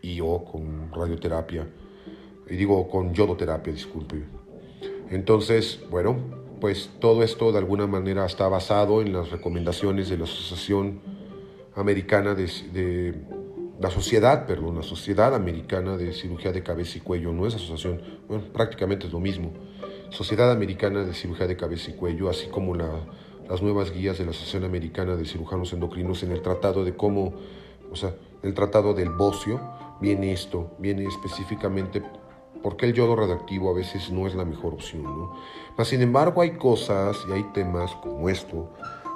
y 0.00 0.20
o 0.20 0.44
con 0.44 0.92
radioterapia 0.92 1.66
y 2.50 2.56
digo 2.56 2.88
con 2.88 3.14
yodoterapia, 3.14 3.72
disculpe. 3.72 4.22
Entonces, 5.10 5.80
bueno, 5.90 6.16
pues 6.60 6.90
todo 7.00 7.22
esto 7.22 7.52
de 7.52 7.58
alguna 7.58 7.86
manera 7.86 8.26
está 8.26 8.48
basado 8.48 9.00
en 9.00 9.12
las 9.12 9.30
recomendaciones 9.30 10.08
de 10.08 10.18
la 10.18 10.24
Asociación 10.24 11.00
Americana 11.74 12.34
de, 12.34 13.14
la 13.80 13.90
Sociedad, 13.90 14.46
perdón, 14.46 14.76
la 14.76 14.82
Sociedad 14.82 15.34
Americana 15.34 15.96
de 15.96 16.12
Cirugía 16.12 16.50
de 16.50 16.62
Cabeza 16.62 16.98
y 16.98 17.00
Cuello, 17.00 17.32
no 17.32 17.46
es 17.46 17.54
asociación, 17.54 18.02
bueno, 18.26 18.44
prácticamente 18.52 19.06
es 19.06 19.12
lo 19.12 19.20
mismo. 19.20 19.52
Sociedad 20.10 20.50
Americana 20.50 21.04
de 21.04 21.14
Cirugía 21.14 21.46
de 21.46 21.56
Cabeza 21.56 21.90
y 21.90 21.94
Cuello, 21.94 22.28
así 22.28 22.48
como 22.48 22.74
las 22.74 23.62
nuevas 23.62 23.92
guías 23.92 24.18
de 24.18 24.24
la 24.24 24.32
Asociación 24.32 24.64
Americana 24.64 25.14
de 25.14 25.24
Cirujanos 25.24 25.72
Endocrinos 25.72 26.24
en 26.24 26.32
el 26.32 26.42
tratado 26.42 26.84
de 26.84 26.96
cómo, 26.96 27.34
o 27.92 27.94
sea, 27.94 28.14
el 28.42 28.52
tratado 28.54 28.94
del 28.94 29.10
bocio, 29.10 29.60
viene 30.00 30.32
esto, 30.32 30.72
viene 30.78 31.04
específicamente 31.04 32.02
porque 32.62 32.86
el 32.86 32.94
yodo 32.94 33.16
radioactivo 33.16 33.70
a 33.70 33.74
veces 33.74 34.10
no 34.10 34.26
es 34.26 34.34
la 34.34 34.44
mejor 34.44 34.74
opción, 34.74 35.04
¿no? 35.04 35.34
Mas, 35.76 35.88
sin 35.88 36.02
embargo, 36.02 36.42
hay 36.42 36.52
cosas 36.52 37.16
y 37.28 37.32
hay 37.32 37.44
temas 37.54 37.94
como 38.02 38.28
esto. 38.28 38.70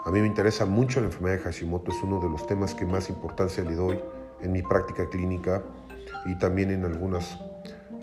A 0.04 0.10
mí 0.10 0.20
me 0.20 0.26
interesa 0.26 0.66
mucho 0.66 1.00
la 1.00 1.06
enfermedad 1.06 1.38
de 1.38 1.42
Hashimoto, 1.42 1.90
es 1.90 2.02
uno 2.02 2.20
de 2.20 2.28
los 2.28 2.46
temas 2.46 2.74
que 2.74 2.84
más 2.84 3.08
importancia 3.08 3.62
le 3.64 3.74
doy 3.74 3.98
en 4.40 4.52
mi 4.52 4.62
práctica 4.62 5.08
clínica 5.08 5.62
y 6.26 6.36
también 6.38 6.70
en 6.70 6.84
algunos 6.84 7.38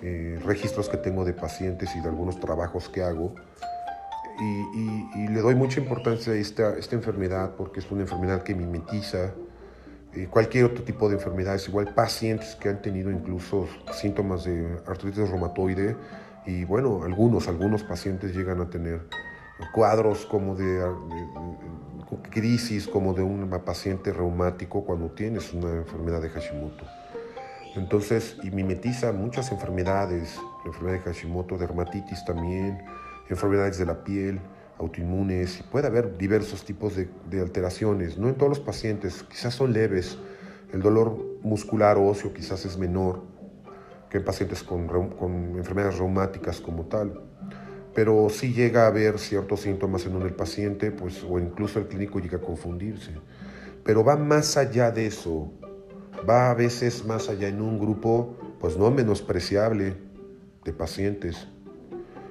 eh, 0.01 0.39
registros 0.45 0.87
que 0.87 0.97
tengo 0.97 1.25
de 1.25 1.33
pacientes 1.33 1.93
y 1.95 1.99
de 1.99 2.07
algunos 2.07 2.39
trabajos 2.39 2.87
que 2.89 3.03
hago. 3.03 3.35
Y, 4.41 5.27
le 5.27 5.41
doy 5.41 5.55
mucha 5.55 5.81
importancia 5.81 6.31
a 6.31 6.35
esta, 6.37 6.77
esta 6.77 6.95
enfermedad 6.95 7.55
porque 7.57 7.81
es 7.81 7.91
una 7.91 8.01
enfermedad 8.01 8.43
que 8.43 8.55
mimetiza, 8.55 9.33
cualquier 10.29 10.65
otro 10.65 10.83
tipo 10.83 11.07
de 11.07 11.15
enfermedades, 11.15 11.67
igual 11.67 11.93
pacientes 11.93 12.55
que 12.55 12.69
han 12.69 12.81
tenido 12.81 13.11
incluso 13.11 13.67
síntomas 13.93 14.43
de 14.43 14.79
artritis 14.87 15.29
reumatoide 15.29 15.95
y 16.45 16.65
bueno, 16.65 17.03
algunos, 17.03 17.47
algunos 17.47 17.83
pacientes 17.83 18.35
llegan 18.35 18.59
a 18.59 18.69
tener 18.69 19.01
cuadros 19.73 20.25
como 20.25 20.55
de, 20.55 20.83
crisis, 22.31 22.87
como 22.87 23.13
de 23.13 23.21
un 23.21 23.49
paciente 23.63 24.11
reumático 24.11 24.83
cuando 24.83 25.11
tienes 25.11 25.53
una 25.53 25.75
enfermedad 25.75 26.21
de 26.21 26.29
Hashimoto. 26.29 26.85
Entonces, 27.75 28.37
y 28.41 28.49
mimetiza 28.49 29.11
muchas 29.11 29.51
enfermedades, 29.51 30.39
la 30.63 30.71
enfermedad 30.71 31.03
de 31.03 31.11
Hashimoto, 31.11 31.57
dermatitis 31.57 32.25
también, 32.25 32.83
enfermedades 33.29 33.77
de 33.77 33.85
la 33.85 34.03
piel, 34.03 34.41
autoinmunes, 34.79 35.59
y 35.59 35.63
puede 35.63 35.87
haber 35.87 36.17
diversos 36.17 36.63
tipos 36.63 36.95
de, 36.95 37.09
alteraciones, 37.39 38.17
no 38.17 38.29
en 38.29 38.35
todos 38.35 38.49
los 38.49 38.59
pacientes, 38.59 39.23
quizás 39.23 39.53
son 39.53 39.73
leves, 39.73 40.17
el 40.73 40.81
dolor 40.81 41.17
muscular 41.43 41.97
o 41.97 42.07
óseo 42.07 42.33
quizás 42.33 42.65
es 42.65 42.77
menor 42.77 43.23
que 44.09 44.17
en 44.17 44.25
pacientes 44.25 44.63
con, 44.63 44.89
enfermedades 45.57 45.97
reumáticas 45.97 46.61
como 46.61 46.85
tal, 46.85 47.21
pero 47.93 48.29
sí 48.29 48.53
llega 48.53 48.85
a 48.85 48.87
haber 48.87 49.19
ciertos 49.19 49.61
síntomas 49.61 50.05
en 50.05 50.19
el 50.21 50.33
paciente, 50.33 50.91
pues, 50.91 51.23
o 51.23 51.37
incluso 51.39 51.79
el 51.79 51.87
clínico 51.87 52.19
llega 52.19 52.37
a 52.37 52.41
confundirse, 52.41 53.11
pero 53.83 54.03
va 54.03 54.15
más 54.15 54.57
allá 54.57 54.91
de 54.91 55.07
eso, 55.07 55.51
va 56.27 56.51
a 56.51 56.53
veces 56.53 57.05
más 57.05 57.29
allá 57.29 57.47
en 57.47 57.61
un 57.61 57.79
grupo, 57.79 58.37
pues 58.59 58.77
no 58.77 58.89
menospreciable 58.91 59.97
de 60.63 60.73
pacientes, 60.73 61.47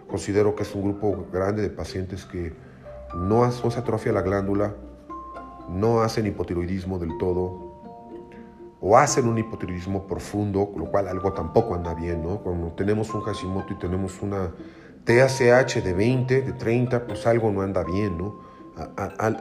Considero 0.08 0.54
que 0.54 0.62
es 0.62 0.74
un 0.74 0.82
grupo 0.82 1.26
grande 1.32 1.62
de 1.62 1.70
pacientes 1.70 2.24
que 2.24 2.52
no, 3.14 3.50
se 3.50 3.78
atrofia 3.78 4.12
la 4.12 4.22
glándula, 4.22 4.74
no 5.68 6.00
hacen 6.00 6.26
hipotiroidismo 6.26 6.98
del 6.98 7.16
todo, 7.18 7.68
o 8.80 8.96
hacen 8.96 9.28
un 9.28 9.38
hipotiroidismo 9.38 10.06
profundo, 10.06 10.72
lo 10.76 10.86
cual 10.86 11.08
algo 11.08 11.32
tampoco 11.32 11.74
anda 11.74 11.94
bien, 11.94 12.22
¿no? 12.22 12.38
Cuando 12.38 12.68
tenemos 12.68 13.12
un 13.12 13.22
Hashimoto 13.22 13.74
y 13.74 13.76
tenemos 13.76 14.22
una 14.22 14.52
TSH 15.04 15.82
de 15.82 15.92
20, 15.92 16.42
de 16.42 16.52
30, 16.52 17.06
pues 17.06 17.26
algo 17.26 17.50
no 17.50 17.62
anda 17.62 17.82
bien, 17.84 18.18
¿no? 18.18 18.48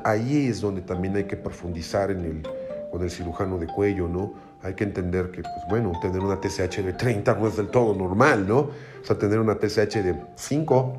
ahí 0.03 0.47
es 0.47 0.61
donde 0.61 0.81
también 0.81 1.15
hay 1.15 1.25
que 1.25 1.37
profundizar 1.37 2.09
en 2.09 2.25
el, 2.25 2.47
con 2.91 3.03
el 3.03 3.11
cirujano 3.11 3.59
de 3.59 3.67
cuello, 3.67 4.07
¿no? 4.07 4.33
Hay 4.67 4.73
que 4.73 4.83
entender 4.83 5.31
que, 5.31 5.41
pues 5.41 5.63
bueno, 5.69 5.93
tener 6.01 6.19
una 6.19 6.39
TSH 6.41 6.83
de 6.83 6.93
30 6.93 7.33
no 7.35 7.47
es 7.47 7.55
del 7.55 7.69
todo 7.69 7.95
normal, 7.95 8.47
¿no? 8.47 8.59
O 8.59 9.03
sea, 9.03 9.17
tener 9.17 9.39
una 9.39 9.55
TSH 9.55 10.03
de 10.03 10.21
5, 10.35 10.93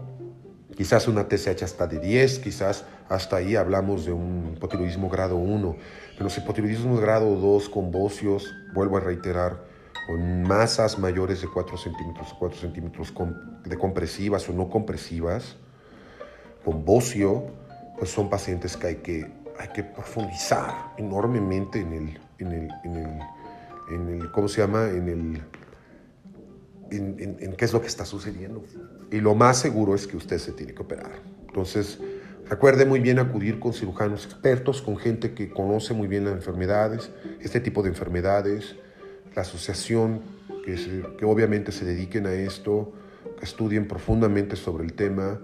quizás 0.74 1.06
una 1.06 1.28
TSH 1.28 1.62
hasta 1.62 1.86
de 1.86 1.98
10, 1.98 2.38
quizás 2.38 2.86
hasta 3.10 3.36
ahí 3.36 3.56
hablamos 3.56 4.06
de 4.06 4.12
un 4.12 4.54
hipotiroidismo 4.56 5.10
grado 5.10 5.36
1. 5.36 5.76
Pero 6.12 6.24
los 6.24 6.38
hipotiroidismos 6.38 7.00
grado 7.00 7.36
2 7.36 7.68
con 7.68 7.90
bocios, 7.90 8.50
vuelvo 8.72 8.96
a 8.96 9.00
reiterar, 9.00 9.64
con 10.06 10.42
masas 10.44 10.98
mayores 10.98 11.42
de 11.42 11.48
4 11.48 11.76
centímetros 11.76 12.34
4 12.38 12.58
centímetros 12.58 13.12
de 13.64 13.76
compresivas 13.76 14.48
o 14.48 14.54
no 14.54 14.70
compresivas, 14.70 15.56
con 16.64 16.86
bocio, 16.86 17.44
pues 17.98 18.10
son 18.10 18.30
pacientes 18.30 18.78
que 18.78 18.86
hay 18.86 18.96
que, 18.96 19.30
hay 19.58 19.68
que 19.74 19.84
profundizar 19.84 20.94
enormemente 20.96 21.80
en 21.80 21.92
el, 21.92 22.18
en 22.38 22.96
el 22.96 23.18
en 23.90 24.08
el, 24.08 24.30
¿cómo 24.30 24.48
se 24.48 24.60
llama? 24.60 24.88
En 24.90 25.08
el, 25.08 25.42
en, 26.90 27.54
qué 27.56 27.64
es 27.64 27.72
lo 27.72 27.80
que 27.80 27.86
está 27.86 28.04
sucediendo. 28.04 28.64
Y 29.10 29.20
lo 29.20 29.34
más 29.34 29.58
seguro 29.58 29.94
es 29.94 30.06
que 30.06 30.16
usted 30.16 30.38
se 30.38 30.52
tiene 30.52 30.74
que 30.74 30.82
operar. 30.82 31.22
Entonces, 31.46 31.98
recuerde 32.48 32.84
muy 32.84 33.00
bien 33.00 33.18
acudir 33.18 33.58
con 33.58 33.72
cirujanos 33.72 34.24
expertos, 34.24 34.82
con 34.82 34.96
gente 34.96 35.34
que 35.34 35.50
conoce 35.50 35.94
muy 35.94 36.08
bien 36.08 36.24
las 36.24 36.34
enfermedades, 36.34 37.10
este 37.40 37.60
tipo 37.60 37.82
de 37.82 37.90
enfermedades, 37.90 38.76
la 39.34 39.42
asociación, 39.42 40.20
que, 40.64 40.76
que 41.18 41.24
obviamente 41.24 41.72
se 41.72 41.84
dediquen 41.84 42.26
a 42.26 42.32
esto, 42.32 42.92
que 43.38 43.44
estudien 43.44 43.86
profundamente 43.88 44.56
sobre 44.56 44.84
el 44.84 44.92
tema 44.94 45.40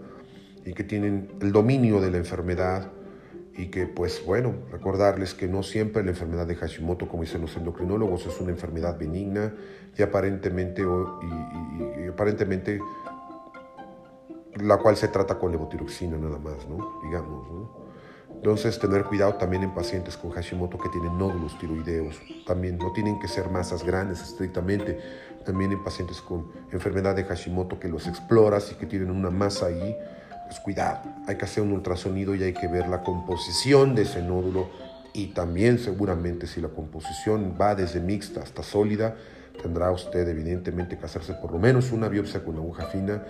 y 0.65 0.73
que 0.73 0.85
tienen 0.85 1.31
el 1.41 1.53
dominio 1.53 2.01
de 2.01 2.11
la 2.11 2.19
enfermedad 2.19 2.91
y 3.57 3.69
que 3.69 3.87
pues 3.87 4.25
bueno, 4.25 4.55
recordarles 4.71 5.35
que 5.35 5.47
no 5.47 5.63
siempre 5.63 6.03
la 6.03 6.11
enfermedad 6.11 6.47
de 6.47 6.57
Hashimoto, 6.57 7.09
como 7.09 7.23
dicen 7.23 7.41
los 7.41 7.57
endocrinólogos, 7.57 8.27
es 8.27 8.41
una 8.41 8.51
enfermedad 8.51 8.99
benigna 8.99 9.55
y 9.97 10.03
aparentemente, 10.03 10.83
y, 10.83 12.09
aparentemente 12.09 12.81
la 14.61 14.79
cual 14.79 14.97
se 14.97 15.09
trata 15.09 15.39
con 15.39 15.53
levotiroxina 15.53 16.17
nada 16.17 16.39
más, 16.39 16.69
¿no? 16.69 17.01
Digamos, 17.05 17.49
¿no? 17.51 17.85
Entonces, 18.45 18.79
tener 18.79 19.05
cuidado 19.05 19.37
también 19.37 19.63
en 19.63 19.73
pacientes 19.73 20.19
con 20.19 20.31
Hashimoto 20.31 20.77
que 20.77 20.91
tienen 20.91 21.17
nódulos 21.17 21.59
tiroideos. 21.59 22.21
También 22.47 22.77
no 22.77 22.93
tienen 22.93 23.19
que 23.19 23.27
ser 23.27 23.49
masas 23.49 23.83
grandes 23.83 24.21
estrictamente. 24.21 24.99
También 25.47 25.73
en 25.73 25.83
pacientes 25.83 26.21
con 26.21 26.53
enfermedad 26.71 27.17
de 27.17 27.25
Hashimoto 27.25 27.81
que 27.81 27.89
los 27.89 28.07
exploras 28.07 28.71
y 28.71 28.75
que 28.75 28.85
tienen 28.85 29.11
una 29.11 29.31
masa 29.31 29.67
ahí, 29.67 29.97
pues 30.55 30.63
cuidado, 30.63 31.01
hay 31.27 31.37
que 31.37 31.47
hacer 31.47 31.65
un 31.65 31.73
ultrasonido 31.73 32.35
y 32.37 32.45
hay 32.45 32.53
que 32.53 32.69
ver 32.69 32.87
la 32.87 33.03
composición 33.03 33.97
de 33.97 34.03
ese 34.03 34.23
nódulo 34.23 34.69
y 35.13 35.29
también 35.29 35.81
seguramente 35.81 36.47
si 36.47 36.61
la 36.61 36.69
composición 36.69 37.57
va 37.61 37.75
desde 37.75 37.99
mixta 37.99 38.41
hasta 38.41 38.63
sólida, 38.63 39.17
tendrá 39.61 39.91
usted 39.91 40.29
evidentemente 40.29 40.97
que 40.97 41.05
hacerse 41.05 41.35
por 41.35 41.51
lo 41.51 41.59
menos 41.59 41.91
una 41.91 42.09
biopsia 42.09 42.45
con 42.45 42.57
aguja 42.57 42.87
fina 42.87 43.25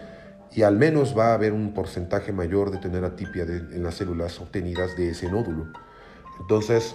y 0.52 0.62
al 0.62 0.76
menos 0.76 1.16
va 1.16 1.28
a 1.28 1.34
haber 1.34 1.54
un 1.54 1.72
porcentaje 1.72 2.30
mayor 2.30 2.70
de 2.70 2.76
tener 2.76 3.04
atipia 3.04 3.44
en 3.44 3.82
las 3.82 3.94
células 3.94 4.38
obtenidas 4.38 4.94
de 4.94 5.10
ese 5.10 5.30
nódulo. 5.30 5.72
Entonces, 6.40 6.94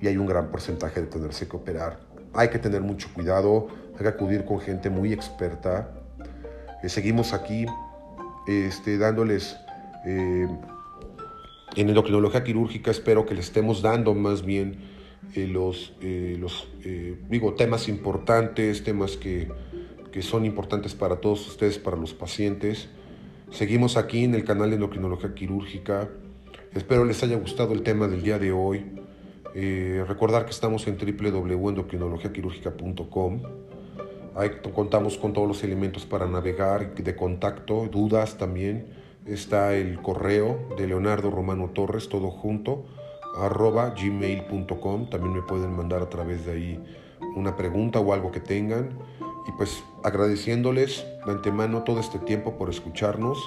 y 0.00 0.06
hay 0.06 0.18
un 0.18 0.26
gran 0.26 0.52
porcentaje 0.52 1.00
de 1.00 1.08
tenerse 1.08 1.48
que 1.48 1.56
operar. 1.56 1.98
Hay 2.32 2.48
que 2.48 2.60
tener 2.60 2.80
mucho 2.80 3.08
cuidado, 3.12 3.66
hay 3.94 4.02
que 4.02 4.08
acudir 4.08 4.44
con 4.44 4.60
gente 4.60 4.88
muy 4.88 5.12
experta. 5.12 5.90
Eh, 6.82 6.88
seguimos 6.88 7.32
aquí 7.32 7.66
este, 8.46 8.98
dándoles 8.98 9.56
eh, 10.04 10.46
en 11.76 11.88
endocrinología 11.88 12.44
quirúrgica, 12.44 12.90
espero 12.90 13.24
que 13.24 13.34
les 13.34 13.46
estemos 13.46 13.80
dando 13.82 14.12
más 14.14 14.44
bien 14.44 14.76
eh, 15.34 15.46
los, 15.46 15.94
eh, 16.00 16.36
los 16.38 16.68
digo, 17.28 17.54
temas 17.54 17.88
importantes, 17.88 18.84
temas 18.84 19.16
que, 19.16 19.48
que, 20.10 20.20
son 20.22 20.44
importantes 20.44 20.94
para 20.94 21.16
todos 21.16 21.48
ustedes, 21.48 21.78
para 21.78 21.96
los 21.96 22.12
pacientes. 22.12 22.90
Seguimos 23.50 23.96
aquí 23.96 24.24
en 24.24 24.34
el 24.34 24.44
canal 24.44 24.68
de 24.70 24.76
endocrinología 24.76 25.34
quirúrgica. 25.34 26.10
Espero 26.74 27.04
les 27.04 27.22
haya 27.22 27.36
gustado 27.36 27.74
el 27.74 27.82
tema 27.82 28.08
del 28.08 28.22
día 28.22 28.38
de 28.38 28.52
hoy. 28.52 28.86
recordar 29.54 30.46
que 30.46 30.50
estamos 30.50 30.86
en 30.86 30.96
www.endocrinologiaquirúrgica.com 30.96 33.42
Ahí 34.34 34.50
contamos 34.74 35.18
con 35.18 35.34
todos 35.34 35.46
los 35.46 35.62
elementos 35.62 36.06
para 36.06 36.26
navegar, 36.26 36.94
de 36.94 37.16
contacto, 37.16 37.86
dudas 37.90 38.38
también. 38.38 38.86
Está 39.26 39.74
el 39.74 40.00
correo 40.00 40.68
de 40.78 40.86
Leonardo 40.86 41.30
Romano 41.30 41.70
Torres, 41.74 42.08
todo 42.08 42.30
junto, 42.30 42.86
arroba 43.36 43.90
gmail.com. 43.90 45.10
También 45.10 45.34
me 45.34 45.42
pueden 45.42 45.76
mandar 45.76 46.00
a 46.00 46.08
través 46.08 46.46
de 46.46 46.52
ahí 46.52 46.84
una 47.36 47.56
pregunta 47.56 48.00
o 48.00 48.12
algo 48.14 48.32
que 48.32 48.40
tengan. 48.40 48.98
Y 49.46 49.52
pues 49.52 49.84
agradeciéndoles 50.02 51.04
de 51.26 51.32
antemano 51.32 51.82
todo 51.82 52.00
este 52.00 52.18
tiempo 52.18 52.56
por 52.56 52.70
escucharnos. 52.70 53.38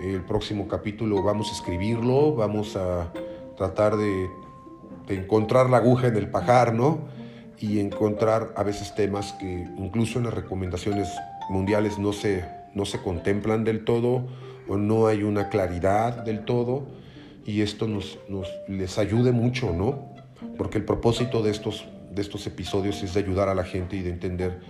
El 0.00 0.24
próximo 0.24 0.66
capítulo 0.66 1.22
vamos 1.22 1.50
a 1.50 1.52
escribirlo, 1.52 2.34
vamos 2.34 2.74
a 2.76 3.12
tratar 3.56 3.96
de, 3.96 4.28
de 5.06 5.14
encontrar 5.14 5.70
la 5.70 5.76
aguja 5.76 6.08
en 6.08 6.16
el 6.16 6.28
pajar, 6.28 6.74
¿no? 6.74 7.15
Y 7.58 7.80
encontrar 7.80 8.52
a 8.56 8.62
veces 8.62 8.94
temas 8.94 9.32
que 9.34 9.66
incluso 9.78 10.18
en 10.18 10.24
las 10.24 10.34
recomendaciones 10.34 11.08
mundiales 11.48 11.98
no 11.98 12.12
se, 12.12 12.44
no 12.74 12.84
se 12.84 13.00
contemplan 13.00 13.64
del 13.64 13.84
todo 13.84 14.26
o 14.68 14.76
no 14.76 15.06
hay 15.06 15.22
una 15.22 15.48
claridad 15.48 16.24
del 16.24 16.44
todo 16.44 16.86
y 17.44 17.62
esto 17.62 17.86
nos, 17.86 18.18
nos 18.28 18.48
les 18.68 18.98
ayude 18.98 19.32
mucho, 19.32 19.72
¿no? 19.72 20.14
Porque 20.58 20.78
el 20.78 20.84
propósito 20.84 21.42
de 21.42 21.50
estos, 21.50 21.86
de 22.10 22.20
estos 22.22 22.46
episodios 22.46 23.02
es 23.02 23.14
de 23.14 23.20
ayudar 23.20 23.48
a 23.48 23.54
la 23.54 23.64
gente 23.64 23.96
y 23.96 24.02
de 24.02 24.10
entender 24.10 24.60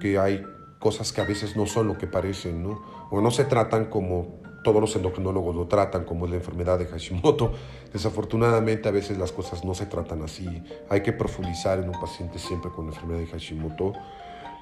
que 0.00 0.18
hay 0.18 0.42
cosas 0.78 1.12
que 1.12 1.20
a 1.20 1.24
veces 1.24 1.56
no 1.56 1.66
son 1.66 1.88
lo 1.88 1.98
que 1.98 2.06
parecen, 2.06 2.62
¿no? 2.62 2.82
O 3.10 3.20
no 3.20 3.30
se 3.30 3.44
tratan 3.44 3.86
como 3.86 4.43
todos 4.64 4.80
los 4.80 4.96
endocrinólogos 4.96 5.54
lo 5.54 5.68
tratan, 5.68 6.04
como 6.04 6.24
es 6.24 6.32
la 6.32 6.38
enfermedad 6.38 6.76
de 6.80 6.86
Hashimoto. 6.86 7.52
Desafortunadamente 7.92 8.88
a 8.88 8.92
veces 8.92 9.16
las 9.16 9.30
cosas 9.30 9.64
no 9.64 9.74
se 9.74 9.86
tratan 9.86 10.22
así. 10.22 10.48
Hay 10.88 11.02
que 11.02 11.12
profundizar 11.12 11.78
en 11.78 11.88
un 11.88 12.00
paciente 12.00 12.40
siempre 12.40 12.72
con 12.72 12.86
la 12.86 12.92
enfermedad 12.92 13.20
de 13.20 13.26
Hashimoto 13.26 13.92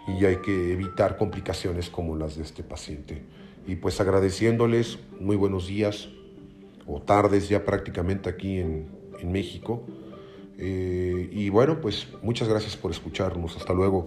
y 0.06 0.26
hay 0.26 0.36
que 0.36 0.72
evitar 0.72 1.16
complicaciones 1.16 1.88
como 1.88 2.16
las 2.16 2.36
de 2.36 2.42
este 2.42 2.62
paciente. 2.62 3.22
Y 3.66 3.76
pues 3.76 4.00
agradeciéndoles, 4.00 4.98
muy 5.20 5.36
buenos 5.36 5.68
días 5.68 6.08
o 6.86 7.00
tardes 7.00 7.48
ya 7.48 7.64
prácticamente 7.64 8.28
aquí 8.28 8.58
en, 8.58 9.00
México. 9.24 9.84
Eh, 10.58 11.28
y 11.30 11.48
bueno, 11.48 11.80
pues 11.80 12.08
muchas 12.22 12.48
gracias 12.48 12.76
por 12.76 12.90
escucharnos. 12.90 13.56
Hasta 13.56 13.72
luego. 13.72 14.06